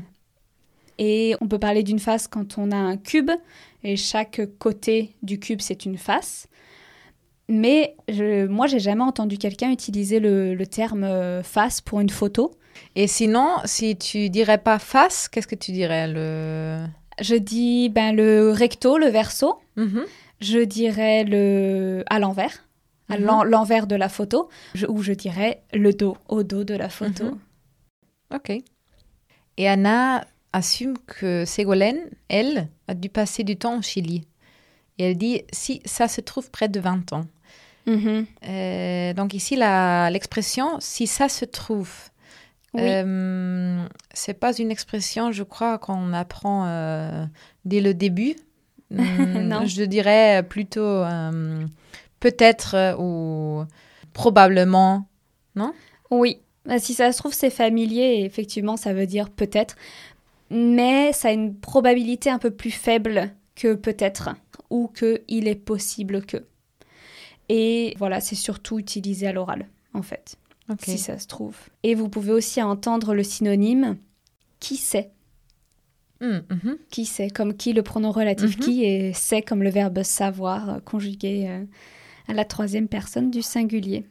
Et 0.97 1.35
on 1.41 1.47
peut 1.47 1.59
parler 1.59 1.83
d'une 1.83 1.99
face 1.99 2.27
quand 2.27 2.57
on 2.57 2.71
a 2.71 2.75
un 2.75 2.97
cube, 2.97 3.31
et 3.83 3.95
chaque 3.95 4.41
côté 4.57 5.15
du 5.23 5.39
cube, 5.39 5.61
c'est 5.61 5.85
une 5.85 5.97
face. 5.97 6.47
Mais 7.47 7.95
je, 8.09 8.45
moi, 8.47 8.67
j'ai 8.67 8.79
jamais 8.79 9.03
entendu 9.03 9.37
quelqu'un 9.37 9.71
utiliser 9.71 10.19
le, 10.19 10.53
le 10.55 10.67
terme 10.67 11.03
euh, 11.03 11.41
face 11.41 11.81
pour 11.81 11.99
une 11.99 12.09
photo. 12.09 12.51
Et 12.95 13.07
sinon, 13.07 13.47
si 13.65 13.95
tu 13.97 14.29
dirais 14.29 14.57
pas 14.57 14.79
face, 14.79 15.27
qu'est-ce 15.29 15.47
que 15.47 15.55
tu 15.55 15.71
dirais? 15.71 16.07
Le... 16.07 16.85
Je 17.21 17.35
dis 17.35 17.89
ben, 17.89 18.15
le 18.15 18.51
recto, 18.51 18.97
le 18.97 19.07
verso. 19.07 19.59
Mhm. 19.75 20.05
Je 20.41 20.59
dirais 20.59 21.23
le 21.25 22.03
à 22.09 22.17
l'envers, 22.19 22.65
à 23.09 23.17
Mhm. 23.17 23.25
l'en- 23.25 23.43
l'envers 23.43 23.87
de 23.87 23.95
la 23.95 24.07
photo, 24.09 24.49
je- 24.73 24.85
ou 24.87 25.01
je 25.01 25.11
dirais 25.13 25.61
le 25.73 25.93
dos, 25.93 26.15
au 26.29 26.43
dos 26.43 26.63
de 26.63 26.73
la 26.75 26.89
photo. 26.89 27.25
Mhm. 27.25 27.39
Ok. 28.35 28.51
Et 29.57 29.67
Anna 29.67 30.25
assume 30.53 30.97
que 31.05 31.43
Ségolène, 31.45 31.99
elle, 32.29 32.69
a 32.87 32.93
dû 32.93 33.09
passer 33.09 33.43
du 33.43 33.57
temps 33.57 33.77
au 33.77 33.81
Chili. 33.81 34.25
Et 34.97 35.03
elle 35.11 35.17
dit 35.17 35.43
si 35.51 35.81
ça 35.85 36.07
se 36.07 36.21
trouve 36.21 36.49
près 36.51 36.69
de 36.69 36.79
20 36.79 37.11
ans. 37.13 37.25
Euh, 37.87 39.13
donc 39.13 39.33
ici, 39.33 39.55
l'expression 39.55 40.77
si 40.79 41.07
ça 41.07 41.27
se 41.29 41.43
trouve, 41.45 41.91
Oui. 42.73 42.81
euh, 42.83 43.85
c'est 44.13 44.33
pas 44.35 44.55
une 44.57 44.69
expression, 44.71 45.31
je 45.31 45.43
crois, 45.43 45.77
qu'on 45.79 46.13
apprend 46.13 46.65
euh, 46.67 47.25
dès 47.65 47.81
le 47.81 47.93
début. 47.93 48.35
Hum, 48.91 48.99
Non. 49.47 49.65
Je 49.65 49.83
dirais 49.83 50.43
plutôt 50.47 50.81
euh, 50.81 51.65
peut-être 52.19 52.95
ou 52.99 53.63
probablement. 54.13 55.05
Oui, 56.11 56.39
Bah, 56.65 56.79
si 56.79 56.93
ça 56.93 57.11
se 57.11 57.17
trouve, 57.19 57.33
c'est 57.33 57.49
familier 57.49 58.01
et 58.19 58.25
effectivement, 58.25 58.77
ça 58.77 58.93
veut 58.93 59.05
dire 59.05 59.29
peut-être. 59.29 59.75
Mais 60.49 61.13
ça 61.13 61.27
a 61.27 61.31
une 61.31 61.55
probabilité 61.55 62.29
un 62.31 62.39
peu 62.39 62.49
plus 62.51 62.71
faible 62.71 63.31
que 63.55 63.75
peut-être 63.75 64.29
ou 64.69 64.87
que 64.93 65.21
il 65.27 65.47
est 65.47 65.55
possible 65.55 66.25
que. 66.25 66.37
Et 67.49 67.93
voilà, 67.97 68.21
c'est 68.21 68.35
surtout 68.35 68.79
utilisé 68.79 69.27
à 69.27 69.33
l'oral, 69.33 69.67
en 69.93 70.01
fait, 70.01 70.37
Si 70.79 70.97
ça 70.97 71.17
se 71.19 71.27
trouve. 71.27 71.55
Et 71.83 71.95
vous 71.95 72.09
pouvez 72.09 72.31
aussi 72.31 72.61
entendre 72.61 73.13
le 73.13 73.23
synonyme 73.23 73.97
qui 74.59 74.75
sait. 74.77 75.11
Hum, 76.21 76.41
mhm. 76.49 76.77
Qui 76.91 77.05
sait, 77.05 77.29
comme 77.29 77.55
qui 77.55 77.71
le 77.73 77.81
pronom 77.81 78.11
relatif 78.11 78.57
Mhm. 78.57 78.63
qui 78.63 78.83
et 78.83 79.13
sait 79.13 79.41
comme 79.41 79.63
le 79.63 79.69
verbe 79.69 80.03
savoir 80.03 80.69
euh, 80.69 80.79
conjugué 80.79 81.45
euh, 81.47 81.63
à 82.27 82.33
la 82.33 82.43
troisième 82.45 82.87
personne 82.89 83.31
du 83.31 83.41
singulier. 83.41 84.05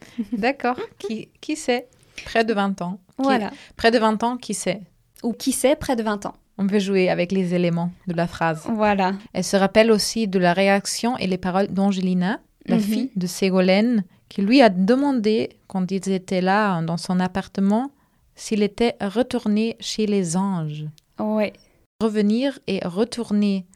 D'accord. 0.32 0.78
qui, 0.98 1.28
qui 1.40 1.56
sait? 1.56 1.86
Près 2.24 2.44
de 2.44 2.52
20 2.52 2.82
ans. 2.82 2.98
Qui- 3.16 3.22
Voilà. 3.22 3.50
Près 3.76 3.90
de 3.92 3.98
20 3.98 4.22
ans, 4.24 4.36
qui 4.36 4.54
sait? 4.54 4.80
Ou 5.22 5.32
qui 5.32 5.52
sait 5.52 5.76
près 5.76 5.94
de 5.96 6.02
20 6.02 6.26
ans. 6.26 6.34
On 6.58 6.66
peut 6.66 6.80
jouer 6.80 7.08
avec 7.08 7.30
les 7.30 7.54
éléments 7.54 7.92
de 8.08 8.14
la 8.14 8.26
phrase. 8.26 8.64
Voilà. 8.68 9.12
Elle 9.32 9.44
se 9.44 9.56
rappelle 9.56 9.92
aussi 9.92 10.26
de 10.26 10.40
la 10.40 10.52
réaction 10.52 11.16
et 11.18 11.28
les 11.28 11.38
paroles 11.38 11.68
d'Angelina, 11.68 12.40
la 12.66 12.76
Mhm. 12.76 12.82
fille 12.82 13.10
de 13.14 13.26
Ségolène, 13.28 14.02
qui 14.28 14.42
lui 14.42 14.60
a 14.62 14.68
demandé, 14.68 15.50
quand 15.66 15.90
ils 15.90 16.08
étaient 16.10 16.40
là 16.40 16.82
dans 16.82 16.96
son 16.96 17.18
appartement, 17.20 17.90
s'il 18.34 18.62
était 18.62 18.96
retourné 19.00 19.76
chez 19.80 20.06
les 20.06 20.36
anges. 20.36 20.84
Ouais. 21.18 21.52
Revenir 22.00 22.58
et 22.66 22.80
retourner. 22.84 23.66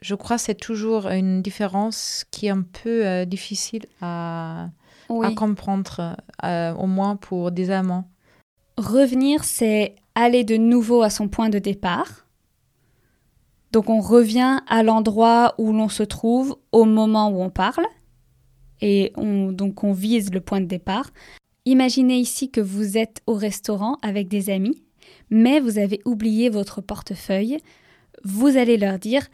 Je 0.00 0.14
crois 0.14 0.36
que 0.36 0.42
c'est 0.42 0.54
toujours 0.54 1.08
une 1.08 1.42
différence 1.42 2.24
qui 2.30 2.46
est 2.46 2.50
un 2.50 2.62
peu 2.62 3.04
euh, 3.06 3.24
difficile 3.24 3.86
à, 4.00 4.68
Oui. 5.08 5.26
à 5.26 5.32
comprendre, 5.32 6.16
euh, 6.44 6.72
au 6.74 6.86
moins 6.86 7.16
pour 7.16 7.50
des 7.50 7.70
amants. 7.70 8.08
Revenir, 8.78 9.42
c'est 9.44 9.96
aller 10.14 10.44
de 10.44 10.56
nouveau 10.56 11.02
à 11.02 11.10
son 11.10 11.28
point 11.28 11.48
de 11.50 11.58
départ. 11.58 12.26
Donc 13.72 13.90
on 13.90 14.00
revient 14.00 14.60
à 14.68 14.82
l'endroit 14.82 15.54
où 15.58 15.72
l'on 15.72 15.88
se 15.90 16.02
trouve 16.04 16.56
au 16.72 16.84
moment 16.84 17.28
où 17.28 17.42
on 17.42 17.50
parle. 17.50 17.84
Et 18.80 19.12
on, 19.16 19.52
donc 19.52 19.84
on 19.84 19.92
vise 19.92 20.32
le 20.32 20.40
point 20.40 20.60
de 20.60 20.66
départ. 20.66 21.10
Imaginez 21.64 22.18
ici 22.18 22.50
que 22.50 22.60
vous 22.60 22.96
êtes 22.96 23.20
au 23.26 23.34
restaurant 23.34 23.98
avec 24.02 24.28
des 24.28 24.50
amis, 24.50 24.82
mais 25.30 25.60
vous 25.60 25.78
avez 25.78 26.00
oublié 26.04 26.48
votre 26.48 26.80
portefeuille. 26.80 27.58
Vous 28.24 28.56
allez 28.56 28.76
leur 28.76 28.98
dire, 28.98 29.26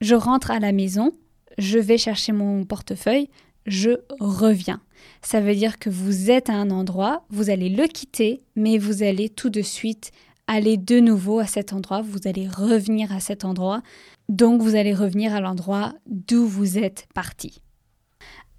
je 0.00 0.14
rentre 0.14 0.50
à 0.50 0.60
la 0.60 0.72
maison, 0.72 1.12
je 1.58 1.78
vais 1.78 1.98
chercher 1.98 2.32
mon 2.32 2.64
portefeuille, 2.64 3.28
je 3.66 3.90
reviens. 4.20 4.80
Ça 5.22 5.40
veut 5.40 5.54
dire 5.54 5.78
que 5.78 5.90
vous 5.90 6.30
êtes 6.30 6.50
à 6.50 6.54
un 6.54 6.70
endroit, 6.70 7.24
vous 7.30 7.50
allez 7.50 7.68
le 7.68 7.86
quitter, 7.86 8.42
mais 8.56 8.78
vous 8.78 9.02
allez 9.02 9.28
tout 9.28 9.50
de 9.50 9.62
suite 9.62 10.10
aller 10.46 10.76
de 10.76 11.00
nouveau 11.00 11.38
à 11.38 11.46
cet 11.46 11.72
endroit, 11.72 12.02
vous 12.02 12.26
allez 12.26 12.48
revenir 12.48 13.12
à 13.12 13.20
cet 13.20 13.44
endroit, 13.44 13.82
donc 14.28 14.60
vous 14.60 14.74
allez 14.74 14.94
revenir 14.94 15.34
à 15.34 15.40
l'endroit 15.40 15.94
d'où 16.06 16.46
vous 16.46 16.78
êtes 16.78 17.06
parti. 17.14 17.62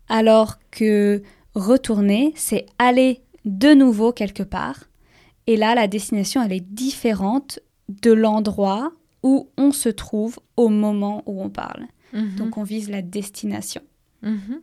Alors 0.09 0.59
que 0.71 1.21
retourner, 1.55 2.33
c'est 2.35 2.65
aller 2.77 3.21
de 3.45 3.73
nouveau 3.73 4.11
quelque 4.11 4.43
part. 4.43 4.89
Et 5.47 5.57
là, 5.57 5.75
la 5.75 5.87
destination, 5.87 6.41
elle 6.41 6.53
est 6.53 6.73
différente 6.73 7.59
de 7.89 8.11
l'endroit 8.11 8.93
où 9.23 9.49
on 9.57 9.71
se 9.71 9.89
trouve 9.89 10.39
au 10.57 10.69
moment 10.69 11.23
où 11.25 11.41
on 11.41 11.49
parle. 11.49 11.85
Mhm. 12.13 12.35
Donc 12.35 12.57
on 12.57 12.63
vise 12.63 12.89
la 12.89 13.01
destination. 13.01 13.81
Mhm. 14.21 14.61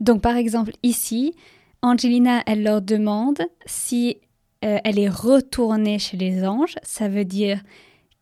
Donc 0.00 0.20
par 0.20 0.36
exemple 0.36 0.72
ici, 0.82 1.34
Angelina, 1.82 2.42
elle 2.46 2.62
leur 2.62 2.82
demande 2.82 3.40
si 3.64 4.18
euh, 4.64 4.78
elle 4.84 4.98
est 4.98 5.08
retournée 5.08 5.98
chez 5.98 6.16
les 6.16 6.46
anges. 6.46 6.76
Ça 6.82 7.08
veut 7.08 7.24
dire 7.24 7.62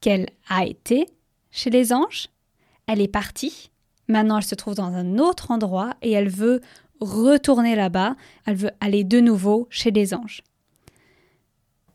qu'elle 0.00 0.28
a 0.48 0.64
été 0.64 1.08
chez 1.50 1.70
les 1.70 1.92
anges, 1.92 2.28
elle 2.86 3.00
est 3.00 3.08
partie. 3.08 3.70
Maintenant, 4.08 4.38
elle 4.38 4.44
se 4.44 4.54
trouve 4.54 4.74
dans 4.74 4.92
un 4.92 5.18
autre 5.18 5.50
endroit 5.50 5.94
et 6.02 6.12
elle 6.12 6.28
veut 6.28 6.60
retourner 7.00 7.74
là-bas. 7.74 8.16
Elle 8.46 8.56
veut 8.56 8.70
aller 8.80 9.04
de 9.04 9.20
nouveau 9.20 9.66
chez 9.70 9.90
les 9.90 10.14
anges. 10.14 10.42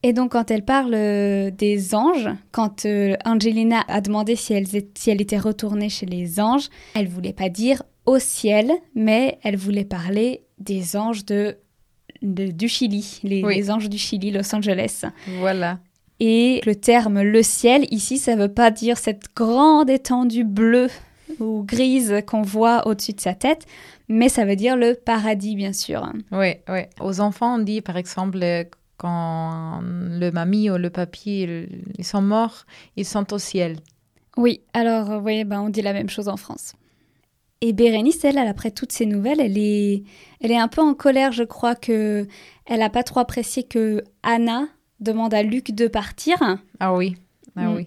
Et 0.01 0.13
donc, 0.13 0.31
quand 0.31 0.49
elle 0.49 0.63
parle 0.63 0.93
euh, 0.93 1.51
des 1.51 1.93
anges, 1.93 2.29
quand 2.51 2.85
euh, 2.85 3.15
Angelina 3.25 3.81
a 3.89 3.99
demandé 3.99 4.35
si 4.37 4.53
elle, 4.53 4.65
si 4.65 5.09
elle 5.09 5.21
était 5.21 5.37
retournée 5.37 5.89
chez 5.89 6.05
les 6.05 6.39
anges, 6.39 6.69
elle 6.95 7.09
voulait 7.09 7.33
pas 7.33 7.49
dire 7.49 7.83
au 8.05 8.17
ciel, 8.17 8.71
mais 8.95 9.39
elle 9.43 9.57
voulait 9.57 9.83
parler 9.83 10.45
des 10.57 10.95
anges 10.95 11.25
de, 11.25 11.57
de- 12.21 12.47
du 12.51 12.69
Chili, 12.69 13.19
les, 13.23 13.43
Oui. 13.43 13.55
les 13.55 13.69
anges 13.71 13.89
du 13.89 13.97
Chili, 13.97 14.31
Los 14.31 14.55
Angeles. 14.55 15.03
Voilà. 15.39 15.79
Et 16.21 16.61
le 16.65 16.75
terme 16.75 17.21
le 17.21 17.43
ciel, 17.43 17.85
ici, 17.91 18.17
ça 18.17 18.35
veut 18.37 18.53
pas 18.53 18.71
dire 18.71 18.97
cette 18.97 19.23
grande 19.35 19.89
étendue 19.89 20.45
bleue 20.45 20.89
ou 21.39 21.63
grise 21.63 22.21
qu'on 22.27 22.41
voit 22.41 22.87
au-dessus 22.87 23.13
de 23.13 23.19
sa 23.21 23.33
tête, 23.33 23.65
mais 24.07 24.29
ça 24.29 24.45
veut 24.45 24.55
dire 24.55 24.75
le 24.75 24.93
paradis, 24.95 25.55
bien 25.55 25.73
sûr. 25.73 26.11
Oui, 26.31 26.53
oui. 26.67 26.81
Aux 26.99 27.19
enfants, 27.21 27.55
on 27.55 27.59
dit 27.59 27.81
par 27.81 27.97
exemple 27.97 28.39
euh, 28.41 28.63
quand 28.97 29.81
le 29.83 30.29
mamie 30.31 30.69
ou 30.69 30.77
le 30.77 30.89
papy 30.89 31.47
ils 31.97 32.03
sont 32.05 32.21
morts, 32.21 32.65
ils 32.97 33.05
sont 33.05 33.31
au 33.33 33.37
ciel. 33.37 33.77
Oui, 34.37 34.61
alors, 34.73 35.05
vous 35.11 35.21
voyez, 35.21 35.43
ben, 35.43 35.61
on 35.61 35.69
dit 35.69 35.81
la 35.81 35.93
même 35.93 36.09
chose 36.09 36.27
en 36.29 36.37
France. 36.37 36.73
Et 37.61 37.73
Bérénice, 37.73 38.23
elle, 38.23 38.37
elle, 38.37 38.47
après 38.47 38.71
toutes 38.71 38.91
ces 38.93 39.05
nouvelles, 39.05 39.41
elle 39.41 39.57
est, 39.57 40.03
elle 40.39 40.51
est 40.51 40.57
un 40.57 40.69
peu 40.69 40.81
en 40.81 40.93
colère, 40.93 41.33
je 41.33 41.43
crois, 41.43 41.75
que 41.75 42.25
elle 42.65 42.79
n'a 42.79 42.89
pas 42.89 43.03
trop 43.03 43.19
apprécié 43.19 43.63
que 43.63 44.01
Anna 44.23 44.67
demande 45.01 45.33
à 45.33 45.43
Luc 45.43 45.71
de 45.71 45.87
partir. 45.87 46.37
Ah 46.79 46.93
oui, 46.93 47.15
ah 47.57 47.63
Mm. 47.69 47.75
oui. 47.75 47.85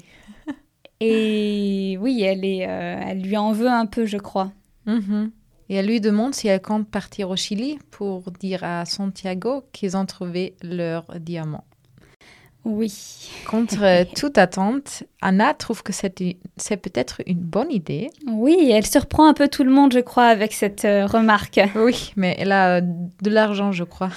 Et 1.04 1.98
oui, 2.00 2.22
elle, 2.22 2.44
est, 2.44 2.68
euh, 2.68 3.00
elle 3.04 3.22
lui 3.22 3.36
en 3.36 3.52
veut 3.52 3.68
un 3.68 3.86
peu, 3.86 4.06
je 4.06 4.18
crois. 4.18 4.52
Mhm. 4.86 5.32
Et 5.68 5.74
elle 5.74 5.86
lui 5.86 6.00
demande 6.00 6.34
si 6.34 6.46
elle 6.46 6.62
compte 6.62 6.88
partir 6.88 7.30
au 7.30 7.36
Chili 7.36 7.78
pour 7.90 8.30
dire 8.30 8.62
à 8.62 8.84
Santiago 8.84 9.64
qu'ils 9.72 9.96
ont 9.96 10.06
trouvé 10.06 10.54
leur 10.62 11.06
diamant. 11.18 11.64
Oui. 12.64 13.28
Contre 13.48 13.82
euh, 13.82 14.04
toute 14.14 14.38
attente, 14.38 15.02
Anna 15.20 15.52
trouve 15.54 15.82
que 15.82 15.92
c'est 15.92 16.76
peut-être 16.76 17.20
une 17.26 17.40
bonne 17.40 17.72
idée. 17.72 18.10
Oui, 18.26 18.70
elle 18.72 18.86
surprend 18.86 19.26
un 19.26 19.34
peu 19.34 19.48
tout 19.48 19.64
le 19.64 19.70
monde, 19.70 19.92
je 19.92 19.98
crois, 19.98 20.26
avec 20.26 20.52
cette 20.52 20.84
euh, 20.84 21.06
remarque. 21.06 21.60
Oui, 21.74 22.12
mais 22.16 22.36
elle 22.38 22.52
a 22.52 22.76
euh, 22.76 22.80
de 22.80 23.30
l'argent, 23.30 23.72
je 23.72 23.84
crois. 23.84 24.10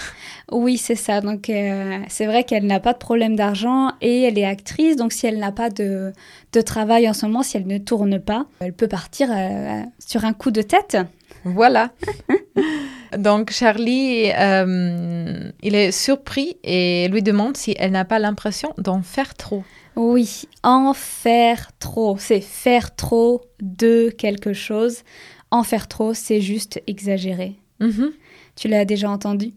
Oui, 0.52 0.78
c'est 0.78 0.96
ça. 0.96 1.22
Donc, 1.22 1.50
euh, 1.50 2.00
c'est 2.08 2.28
vrai 2.28 2.44
qu'elle 2.44 2.66
n'a 2.66 2.80
pas 2.80 2.94
de 2.94 3.00
problème 3.00 3.36
d'argent 3.36 3.92
et 4.02 4.24
elle 4.24 4.38
est 4.38 4.46
actrice. 4.46 4.96
Donc, 4.96 5.14
si 5.14 5.26
elle 5.26 5.40
n'a 5.40 5.52
pas 5.52 5.70
de, 5.70 6.14
de 6.54 6.62
travail 6.62 7.10
en 7.10 7.14
ce 7.14 7.26
moment, 7.26 7.42
si 7.42 7.58
elle 7.58 7.68
ne 7.68 7.78
tourne 7.80 8.20
pas, 8.20 8.46
elle 8.60 8.74
peut 8.74 8.88
partir 8.88 9.30
euh, 9.32 9.82
sur 10.00 10.24
un 10.26 10.34
coup 10.34 10.52
de 10.52 10.62
tête. 10.62 10.98
Voilà. 11.44 11.92
Donc 13.18 13.52
Charlie, 13.52 14.32
euh, 14.38 15.52
il 15.62 15.76
est 15.76 15.92
surpris 15.92 16.58
et 16.64 17.08
lui 17.10 17.22
demande 17.24 17.58
si 17.58 17.76
elle 17.78 17.92
n'a 17.92 18.06
pas 18.06 18.20
l'impression 18.20 18.74
d'en 18.78 19.02
faire 19.02 19.34
trop. 19.36 19.64
Oui, 19.96 20.44
en 20.64 20.94
faire 20.94 21.72
trop. 21.80 22.18
C'est 22.20 22.42
faire 22.42 22.96
trop 22.96 23.42
de 23.62 24.10
quelque 24.10 24.54
chose. 24.54 25.04
En 25.52 25.64
faire 25.64 25.88
trop, 25.88 26.14
c'est 26.14 26.42
juste 26.42 26.82
exagéré. 26.88 27.56
Mhm. 27.80 28.12
Tu 28.56 28.68
l'as 28.68 28.86
déjà 28.86 29.10
entendu? 29.10 29.54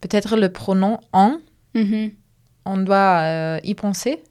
Peut-être 0.00 0.36
le 0.36 0.50
pronom 0.50 0.98
en, 1.12 1.38
Mhm. 1.74 2.10
on 2.66 2.76
doit 2.76 3.20
euh, 3.22 3.60
y 3.64 3.74
penser. 3.74 4.22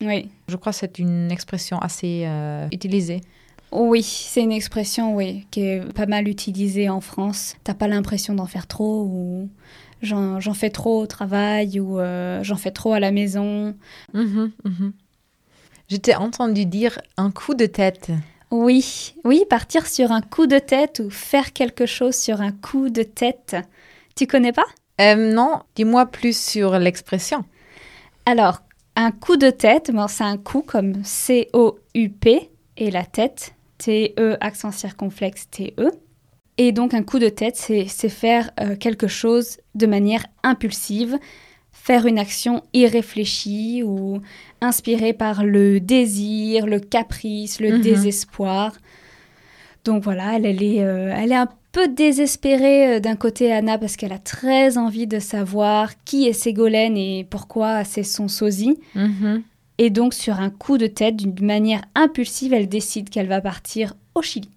Oui. 0.00 0.28
Je 0.48 0.56
crois 0.56 0.72
que 0.72 0.78
c'est 0.78 0.98
une 0.98 1.30
expression 1.30 1.78
assez 1.78 2.24
euh, 2.26 2.66
utilisée. 2.72 3.20
Oui, 3.70 4.02
c'est 4.02 4.42
une 4.42 4.52
expression, 4.52 5.14
oui, 5.14 5.46
qui 5.50 5.60
est 5.60 5.92
pas 5.92 6.06
mal 6.06 6.28
utilisée 6.28 6.88
en 6.88 7.00
France. 7.00 7.56
T'as 7.64 7.74
pas 7.74 7.88
l'impression 7.88 8.34
d'en 8.34 8.46
faire 8.46 8.66
trop 8.66 9.02
ou 9.02 9.48
j'en 10.02 10.54
fais 10.54 10.70
trop 10.70 11.02
au 11.02 11.06
travail 11.06 11.80
ou 11.80 11.98
euh, 11.98 12.42
j'en 12.42 12.56
fais 12.56 12.70
trop 12.70 12.92
à 12.92 13.00
la 13.00 13.10
maison. 13.10 13.74
Mhm, 14.14 14.52
mhm. 14.64 14.92
Je 15.90 15.96
t'ai 15.96 16.14
entendu 16.14 16.66
dire 16.66 17.00
un 17.16 17.30
coup 17.30 17.54
de 17.54 17.66
tête. 17.66 18.10
Oui, 18.50 19.14
oui, 19.24 19.44
partir 19.48 19.86
sur 19.86 20.12
un 20.12 20.22
coup 20.22 20.46
de 20.46 20.58
tête 20.58 21.02
ou 21.04 21.10
faire 21.10 21.52
quelque 21.52 21.86
chose 21.86 22.14
sur 22.14 22.40
un 22.40 22.52
coup 22.52 22.88
de 22.88 23.02
tête. 23.02 23.56
Tu 24.16 24.26
connais 24.26 24.52
pas? 24.52 24.66
Euh, 25.00 25.32
non, 25.32 25.60
dis-moi 25.74 26.06
plus 26.06 26.36
sur 26.36 26.78
l'expression. 26.78 27.44
Alors, 28.24 28.62
un 28.96 29.10
coup 29.10 29.36
de 29.36 29.50
tête, 29.50 29.90
bon, 29.92 30.08
c'est 30.08 30.24
un 30.24 30.38
coup 30.38 30.62
comme 30.62 31.04
C-O-U-P 31.04 32.50
et 32.78 32.90
la 32.90 33.04
tête, 33.04 33.54
T-E, 33.78 34.36
accent 34.40 34.70
circonflexe, 34.72 35.48
T-E. 35.50 35.90
Et 36.56 36.72
donc, 36.72 36.92
un 36.94 37.02
coup 37.04 37.18
de 37.20 37.28
tête, 37.28 37.56
c'est 37.56 37.86
faire 38.08 38.50
euh, 38.60 38.74
quelque 38.76 39.06
chose 39.06 39.58
de 39.76 39.86
manière 39.86 40.26
impulsive, 40.42 41.16
faire 41.70 42.06
une 42.06 42.18
action 42.18 42.62
irréfléchie 42.72 43.82
ou 43.84 44.20
inspirée 44.60 45.12
par 45.12 45.44
le 45.44 45.78
désir, 45.78 46.66
le 46.66 46.80
caprice, 46.80 47.60
le 47.60 47.72
Mhm. 47.76 47.80
désespoir. 47.80 48.72
Donc 49.84 50.02
voilà, 50.02 50.36
elle, 50.36 50.44
elle 50.46 50.62
est, 50.62 50.82
euh, 50.82 51.14
elle 51.16 51.30
est 51.32 51.36
un 51.36 51.48
peu 51.72 51.86
désespérée 51.88 52.96
euh, 52.96 53.00
d'un 53.00 53.14
côté 53.16 53.52
Anna 53.52 53.78
parce 53.78 53.96
qu'elle 53.96 54.12
a 54.12 54.18
très 54.18 54.76
envie 54.76 55.06
de 55.06 55.18
savoir 55.20 55.92
qui 56.04 56.26
est 56.26 56.32
Ségolène 56.32 56.96
et 56.96 57.24
pourquoi 57.30 57.84
c'est 57.84 58.02
son 58.02 58.26
sosie. 58.28 58.78
Mhm. 58.94 59.42
Et 59.78 59.90
donc 59.90 60.12
sur 60.14 60.40
un 60.40 60.50
coup 60.50 60.76
de 60.76 60.86
tête, 60.88 61.16
d'une 61.16 61.46
manière 61.46 61.82
impulsive, 61.94 62.52
elle 62.52 62.68
décide 62.68 63.10
qu'elle 63.10 63.28
va 63.28 63.40
partir 63.40 63.94
au 64.14 64.22
Chili. 64.22 64.50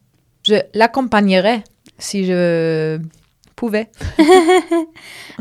Je 0.45 0.55
l'accompagnerais 0.73 1.63
si 1.99 2.25
je 2.25 2.99
pouvais. 3.55 3.89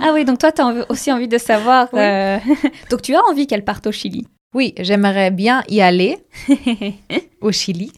Ah 0.03 0.13
oui, 0.15 0.25
donc 0.25 0.39
toi, 0.39 0.51
tu 0.53 0.63
as 0.63 0.87
aussi 0.91 1.13
envie 1.13 1.29
de 1.29 1.37
savoir. 1.37 1.89
Oui. 1.93 2.01
euh, 2.01 2.39
donc 2.91 3.03
tu 3.03 3.15
as 3.15 3.23
envie 3.31 3.47
qu'elle 3.47 3.65
parte 3.65 3.87
au 3.87 3.93
Chili. 3.93 4.27
Oui, 4.55 4.75
j'aimerais 4.79 5.31
bien 5.31 5.63
y 5.69 5.81
aller 5.83 6.19
au 7.41 7.53
Chili. 7.53 7.93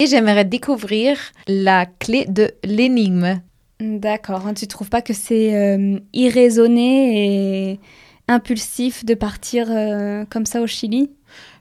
Et 0.00 0.06
j'aimerais 0.06 0.44
découvrir 0.44 1.18
la 1.48 1.86
clé 1.86 2.24
de 2.28 2.52
l'énigme. 2.62 3.40
D'accord, 3.80 4.46
hein, 4.46 4.54
tu 4.54 4.66
trouves 4.68 4.88
pas 4.90 5.02
que 5.02 5.12
c'est 5.12 5.54
euh, 5.56 5.98
irraisonné 6.12 7.72
et 7.72 7.80
impulsif 8.28 9.04
de 9.04 9.14
partir 9.14 9.66
euh, 9.70 10.24
comme 10.30 10.46
ça 10.46 10.60
au 10.60 10.66
Chili? 10.66 11.10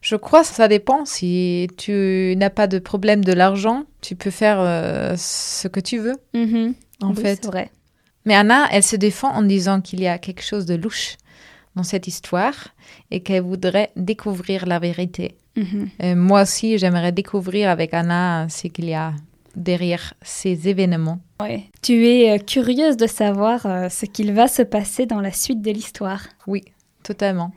Je 0.01 0.15
crois 0.15 0.41
que 0.41 0.47
ça 0.47 0.67
dépend. 0.67 1.05
Si 1.05 1.67
tu 1.77 2.35
n'as 2.37 2.49
pas 2.49 2.67
de 2.67 2.79
problème 2.79 3.23
de 3.25 3.33
l'argent, 3.33 3.83
tu 4.01 4.15
peux 4.15 4.29
faire 4.31 4.57
euh, 4.59 5.15
ce 5.17 5.67
que 5.67 5.79
tu 5.79 5.97
veux, 5.97 6.15
Mhm. 6.33 6.73
en 7.01 7.09
Oui, 7.09 7.15
fait. 7.21 7.39
C'est 7.41 7.47
vrai. 7.47 7.71
Mais 8.25 8.35
Anna, 8.35 8.67
elle 8.71 8.83
se 8.83 8.95
défend 8.95 9.29
en 9.33 9.41
disant 9.43 9.81
qu'il 9.81 10.01
y 10.01 10.07
a 10.07 10.17
quelque 10.17 10.43
chose 10.43 10.65
de 10.65 10.75
louche 10.75 11.15
dans 11.75 11.83
cette 11.83 12.07
histoire 12.07 12.69
et 13.11 13.21
qu'elle 13.21 13.43
voudrait 13.43 13.91
découvrir 13.95 14.65
la 14.65 14.79
vérité. 14.79 15.35
Mhm. 15.55 15.89
Et 15.99 16.15
moi 16.15 16.43
aussi, 16.43 16.77
j'aimerais 16.77 17.11
découvrir 17.11 17.69
avec 17.69 17.93
Anna 17.93 18.47
ce 18.49 18.67
qu'il 18.67 18.85
y 18.85 18.93
a 18.93 19.13
derrière 19.57 20.13
ces 20.21 20.69
événements. 20.69 21.19
Ouais. 21.41 21.63
Tu 21.81 22.07
es 22.07 22.31
euh, 22.31 22.37
curieuse 22.37 22.95
de 22.95 23.07
savoir 23.07 23.65
euh, 23.65 23.89
ce 23.89 24.05
qu'il 24.05 24.33
va 24.33 24.47
se 24.47 24.61
passer 24.61 25.05
dans 25.05 25.19
la 25.19 25.31
suite 25.31 25.61
de 25.61 25.71
l'histoire. 25.71 26.21
Oui, 26.45 26.63
totalement. 27.03 27.51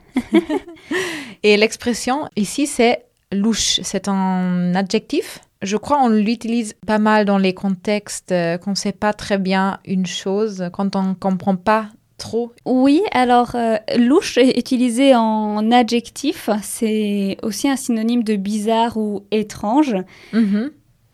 et 1.43 1.57
l'expression 1.57 2.29
ici, 2.37 2.67
c'est 2.67 3.05
louche. 3.33 3.81
C'est 3.83 4.09
un 4.09 4.75
adjectif. 4.75 5.41
Je 5.63 5.77
crois 5.77 5.99
qu'on 5.99 6.09
l'utilise 6.09 6.75
pas 6.87 6.99
mal 6.99 7.27
dans 7.27 7.39
les 7.39 7.53
contextes 7.53 8.33
euh, 8.33 8.57
qu'on 8.57 8.71
ne 8.71 8.77
sait 8.77 8.93
pas 8.93 9.13
très 9.13 9.39
bien 9.39 9.79
une 9.85 10.07
chose, 10.07 10.71
quand 10.73 10.97
on 10.97 11.03
ne 11.03 11.15
comprend 11.15 11.57
pas 11.57 11.91
trop. 12.17 12.53
Oui, 12.65 13.03
alors 13.13 13.57
euh, 13.57 13.77
louche 13.99 14.39
est 14.39 14.57
utilisé 14.57 15.15
en 15.17 15.71
adjectif, 15.73 16.49
c'est 16.63 17.37
aussi 17.43 17.69
un 17.69 17.77
synonyme 17.77 18.23
de 18.23 18.37
bizarre 18.37 18.97
ou 18.97 19.25
étrange. 19.31 19.97
Mhm. 20.33 20.71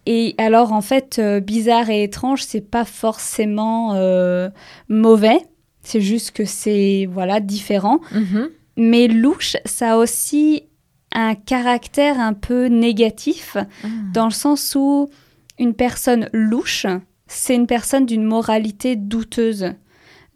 Et 0.06 0.34
alors 0.38 0.72
en 0.72 0.80
fait, 0.80 1.18
euh, 1.18 1.40
bizarre 1.40 1.90
et 1.90 2.04
étrange, 2.04 2.42
c'est 2.42 2.60
pas 2.70 2.84
forcément 2.84 3.94
euh, 3.94 4.48
mauvais, 4.88 5.38
c'est 5.82 6.00
juste 6.00 6.30
que 6.30 6.44
c'est 6.44 7.08
voilà 7.10 7.40
différent. 7.40 8.00
Mhm. 8.12 8.48
Mais 8.76 9.08
louche, 9.08 9.56
ça 9.64 9.94
a 9.94 9.96
aussi 9.96 10.64
un 11.12 11.34
caractère 11.34 12.20
un 12.20 12.34
peu 12.34 12.66
négatif, 12.66 13.56
Ah. 13.56 13.88
dans 14.12 14.26
le 14.26 14.32
sens 14.32 14.76
où 14.78 15.08
une 15.58 15.74
personne 15.74 16.28
louche, 16.32 16.86
c'est 17.26 17.54
une 17.54 17.66
personne 17.66 18.06
d'une 18.06 18.22
moralité 18.24 18.94
douteuse. 18.96 19.72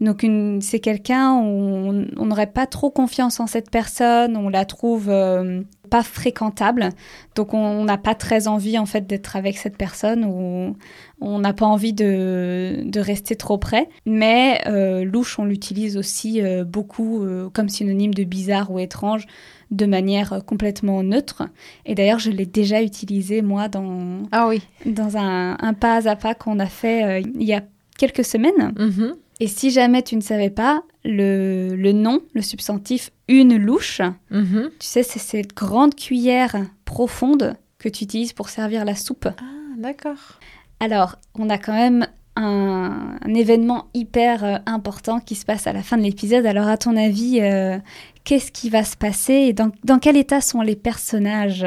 Donc 0.00 0.24
c'est 0.62 0.80
quelqu'un 0.80 1.34
où 1.34 1.44
on 1.44 2.06
on 2.16 2.24
n'aurait 2.26 2.46
pas 2.52 2.66
trop 2.66 2.90
confiance 2.90 3.38
en 3.38 3.46
cette 3.46 3.70
personne, 3.70 4.36
on 4.36 4.48
la 4.48 4.64
trouve 4.64 5.10
euh, 5.10 5.60
pas 5.90 6.02
fréquentable, 6.02 6.90
donc 7.34 7.52
on 7.52 7.84
n'a 7.84 7.98
pas 7.98 8.14
très 8.14 8.48
envie 8.48 8.78
en 8.78 8.86
fait 8.86 9.06
d'être 9.06 9.36
avec 9.36 9.58
cette 9.58 9.76
personne 9.76 10.24
ou 10.24 10.76
on 11.20 11.38
n'a 11.38 11.52
pas 11.52 11.66
envie 11.66 11.92
de, 11.92 12.82
de 12.84 13.00
rester 13.00 13.36
trop 13.36 13.58
près. 13.58 13.88
Mais 14.06 14.60
euh, 14.66 15.04
louche, 15.04 15.38
on 15.38 15.44
l'utilise 15.44 15.96
aussi 15.96 16.40
euh, 16.40 16.64
beaucoup 16.64 17.22
euh, 17.22 17.50
comme 17.52 17.68
synonyme 17.68 18.14
de 18.14 18.24
bizarre 18.24 18.70
ou 18.70 18.78
étrange 18.78 19.26
de 19.70 19.86
manière 19.86 20.40
complètement 20.46 21.02
neutre. 21.02 21.42
Et 21.86 21.94
d'ailleurs, 21.94 22.18
je 22.18 22.30
l'ai 22.30 22.46
déjà 22.46 22.82
utilisé 22.82 23.42
moi 23.42 23.68
dans, 23.68 24.22
Ah 24.32 24.48
oui. 24.48 24.62
dans 24.86 25.16
un, 25.16 25.56
un 25.60 25.74
pas 25.74 26.08
à 26.08 26.16
pas 26.16 26.34
qu'on 26.34 26.58
a 26.58 26.66
fait 26.66 27.22
il 27.22 27.42
y 27.44 27.52
a 27.54 27.62
quelques 27.98 28.24
semaines. 28.24 28.72
Mhm. 28.78 29.14
Et 29.40 29.46
si 29.46 29.70
jamais 29.70 30.02
tu 30.02 30.16
ne 30.16 30.20
savais 30.20 30.50
pas, 30.50 30.82
le, 31.04 31.74
le 31.74 31.92
nom, 31.92 32.20
le 32.34 32.42
substantif 32.42 33.10
une 33.28 33.56
louche, 33.56 34.02
Mhm. 34.30 34.70
tu 34.78 34.86
sais, 34.86 35.02
c'est 35.02 35.18
cette 35.18 35.54
grande 35.54 35.94
cuillère 35.94 36.56
profonde 36.84 37.54
que 37.78 37.88
tu 37.88 38.04
utilises 38.04 38.32
pour 38.34 38.48
servir 38.50 38.84
la 38.84 38.94
soupe. 38.94 39.26
Ah, 39.28 39.42
d'accord. 39.78 40.38
Alors, 40.80 41.16
on 41.38 41.48
a 41.48 41.56
quand 41.56 41.72
même 41.72 42.06
un, 42.36 43.16
un 43.22 43.34
événement 43.34 43.86
hyper 43.94 44.44
euh, 44.44 44.56
important 44.66 45.20
qui 45.20 45.34
se 45.34 45.44
passe 45.46 45.66
à 45.66 45.72
la 45.72 45.82
fin 45.82 45.96
de 45.96 46.02
l'épisode. 46.02 46.44
Alors, 46.44 46.68
à 46.68 46.76
ton 46.76 46.96
avis, 46.96 47.40
euh, 47.40 47.78
qu'est-ce 48.24 48.52
qui 48.52 48.68
va 48.68 48.84
se 48.84 48.96
passer 48.96 49.32
et 49.34 49.52
dans, 49.54 49.70
dans 49.84 49.98
quel 49.98 50.16
état 50.18 50.40
sont 50.42 50.60
les 50.60 50.76
personnages? 50.76 51.66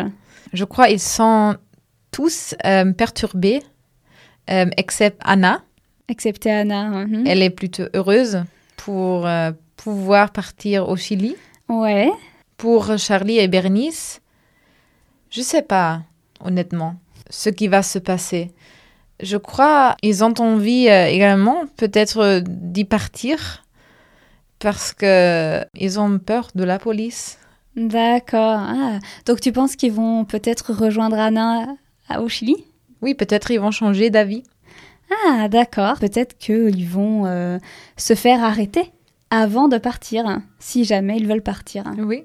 Je 0.52 0.64
crois 0.66 0.90
ils 0.90 1.00
sont 1.00 1.56
tous 2.12 2.54
euh, 2.66 2.92
perturbés, 2.94 3.64
except 4.48 5.20
Anna. 5.24 5.64
Excepté 6.08 6.52
Anna. 6.52 7.06
mhm. 7.06 7.26
Elle 7.28 7.42
est 7.42 7.50
plutôt 7.50 7.86
heureuse 7.94 8.44
pour 8.78 9.26
euh, 9.26 9.52
pouvoir 9.78 10.32
partir 10.32 10.90
au 10.90 10.96
Chili. 10.96 11.36
Ouais. 11.70 12.12
Pour 12.58 12.98
Charlie 12.98 13.40
et 13.40 13.48
Bernice, 13.48 14.22
je 15.30 15.42
sais 15.42 15.62
pas, 15.62 16.02
honnêtement, 16.44 16.96
ce 17.30 17.50
qui 17.50 17.68
va 17.68 17.82
se 17.82 18.00
passer. 18.00 18.52
Je 19.22 19.38
crois 19.38 19.96
ils 20.02 20.24
ont 20.24 20.34
envie 20.40 20.90
euh, 20.90 21.08
également 21.08 21.64
peut-être 21.78 22.18
euh, 22.20 22.42
d'y 22.46 22.84
partir 22.84 23.64
parce 24.60 24.94
que 24.94 25.64
ils 25.76 26.00
ont 26.00 26.20
peur 26.20 26.50
de 26.56 26.64
la 26.64 26.80
police. 26.80 27.38
D'accord. 27.76 28.60
Ah, 28.60 29.00
donc, 29.26 29.42
tu 29.42 29.52
penses 29.52 29.76
qu'ils 29.76 29.92
vont 29.92 30.26
peut-être 30.26 30.74
rejoindre 30.74 31.18
Anna 31.18 31.66
au 32.20 32.30
Chili? 32.30 32.56
Oui, 33.02 33.16
peut-être 33.16 33.52
ils 33.52 33.60
vont 33.60 33.72
changer 33.72 34.10
d'avis. 34.10 34.44
Ah, 35.28 35.48
d'accord. 35.48 36.00
Peut-être 36.00 36.38
qu'ils 36.38 36.88
vont 36.88 37.26
euh, 37.26 37.58
se 37.98 38.14
faire 38.16 38.44
arrêter 38.44 38.92
avant 39.30 39.68
de 39.68 39.78
partir, 39.78 40.40
si 40.60 40.84
jamais 40.84 41.18
ils 41.18 41.28
veulent 41.28 41.42
partir. 41.42 41.86
Oui. 41.98 42.24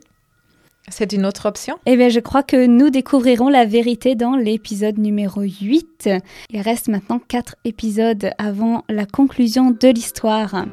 C'est 0.91 1.13
une 1.13 1.27
autre 1.27 1.47
option? 1.47 1.79
Eh 1.87 1.97
bien, 1.97 2.09
je 2.09 2.21
crois 2.21 2.43
que 2.43 2.67
nous 2.67 2.91
découvrirons 2.91 3.49
la 3.49 3.65
vérité 3.65 4.15
dans 4.15 4.37
l'épisode 4.37 4.99
numéro 4.99 5.43
8. 5.43 6.09
Il 6.51 6.61
reste 6.61 6.89
maintenant 6.89 7.21
4 7.29 7.57
épisodes 7.65 8.31
avant 8.39 8.85
la 8.89 9.07
conclusion 9.07 9.71
de 9.71 9.89
l'histoire. 9.89 10.65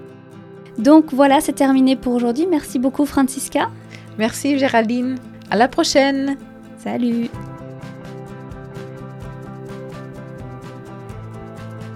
Donc 0.78 1.13
voilà, 1.13 1.41
c'est 1.41 1.54
terminé 1.54 1.95
pour 1.95 2.13
aujourd'hui. 2.13 2.47
Merci 2.49 2.80
beaucoup 2.80 3.06
Francisca. 3.06 3.69
Merci 4.17 4.58
Géraldine. 4.58 5.15
À 5.49 5.56
la 5.56 5.67
prochaine. 5.67 6.38
Salut. 6.78 7.30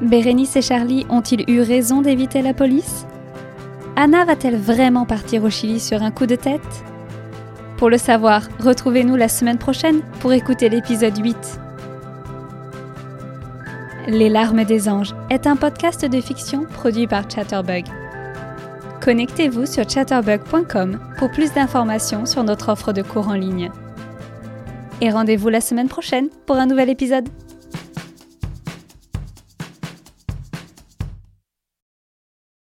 Bérénice 0.01 0.55
et 0.55 0.61
Charlie 0.61 1.05
ont-ils 1.09 1.43
eu 1.49 1.61
raison 1.61 2.01
d'éviter 2.01 2.41
la 2.41 2.53
police? 2.53 3.05
Anna 3.95 4.23
va-t-elle 4.23 4.57
vraiment 4.57 5.05
partir 5.05 5.43
au 5.43 5.49
Chili 5.49 5.79
sur 5.79 6.01
un 6.01 6.11
coup 6.11 6.25
de 6.25 6.35
tête? 6.35 6.61
Pour 7.77 7.89
le 7.89 7.97
savoir, 7.97 8.43
retrouvez-nous 8.59 9.17
la 9.17 9.27
semaine 9.27 9.57
prochaine 9.57 10.01
pour 10.21 10.31
écouter 10.31 10.69
l'épisode 10.69 11.17
8. 11.17 11.35
Les 14.07 14.29
larmes 14.29 14.63
des 14.63 14.87
anges 14.87 15.13
est 15.29 15.47
un 15.47 15.57
podcast 15.57 16.05
de 16.05 16.21
fiction 16.21 16.63
produit 16.63 17.07
par 17.07 17.29
Chatterbug. 17.29 17.85
Connectez-vous 19.01 19.65
sur 19.65 19.89
chatterbug.com 19.89 20.99
pour 21.17 21.29
plus 21.31 21.53
d'informations 21.53 22.25
sur 22.25 22.43
notre 22.43 22.69
offre 22.69 22.93
de 22.93 23.01
cours 23.01 23.27
en 23.27 23.33
ligne. 23.33 23.69
Et 25.01 25.09
rendez-vous 25.09 25.49
la 25.49 25.61
semaine 25.61 25.89
prochaine 25.89 26.29
pour 26.45 26.55
un 26.55 26.65
nouvel 26.65 26.89
épisode. 26.89 27.27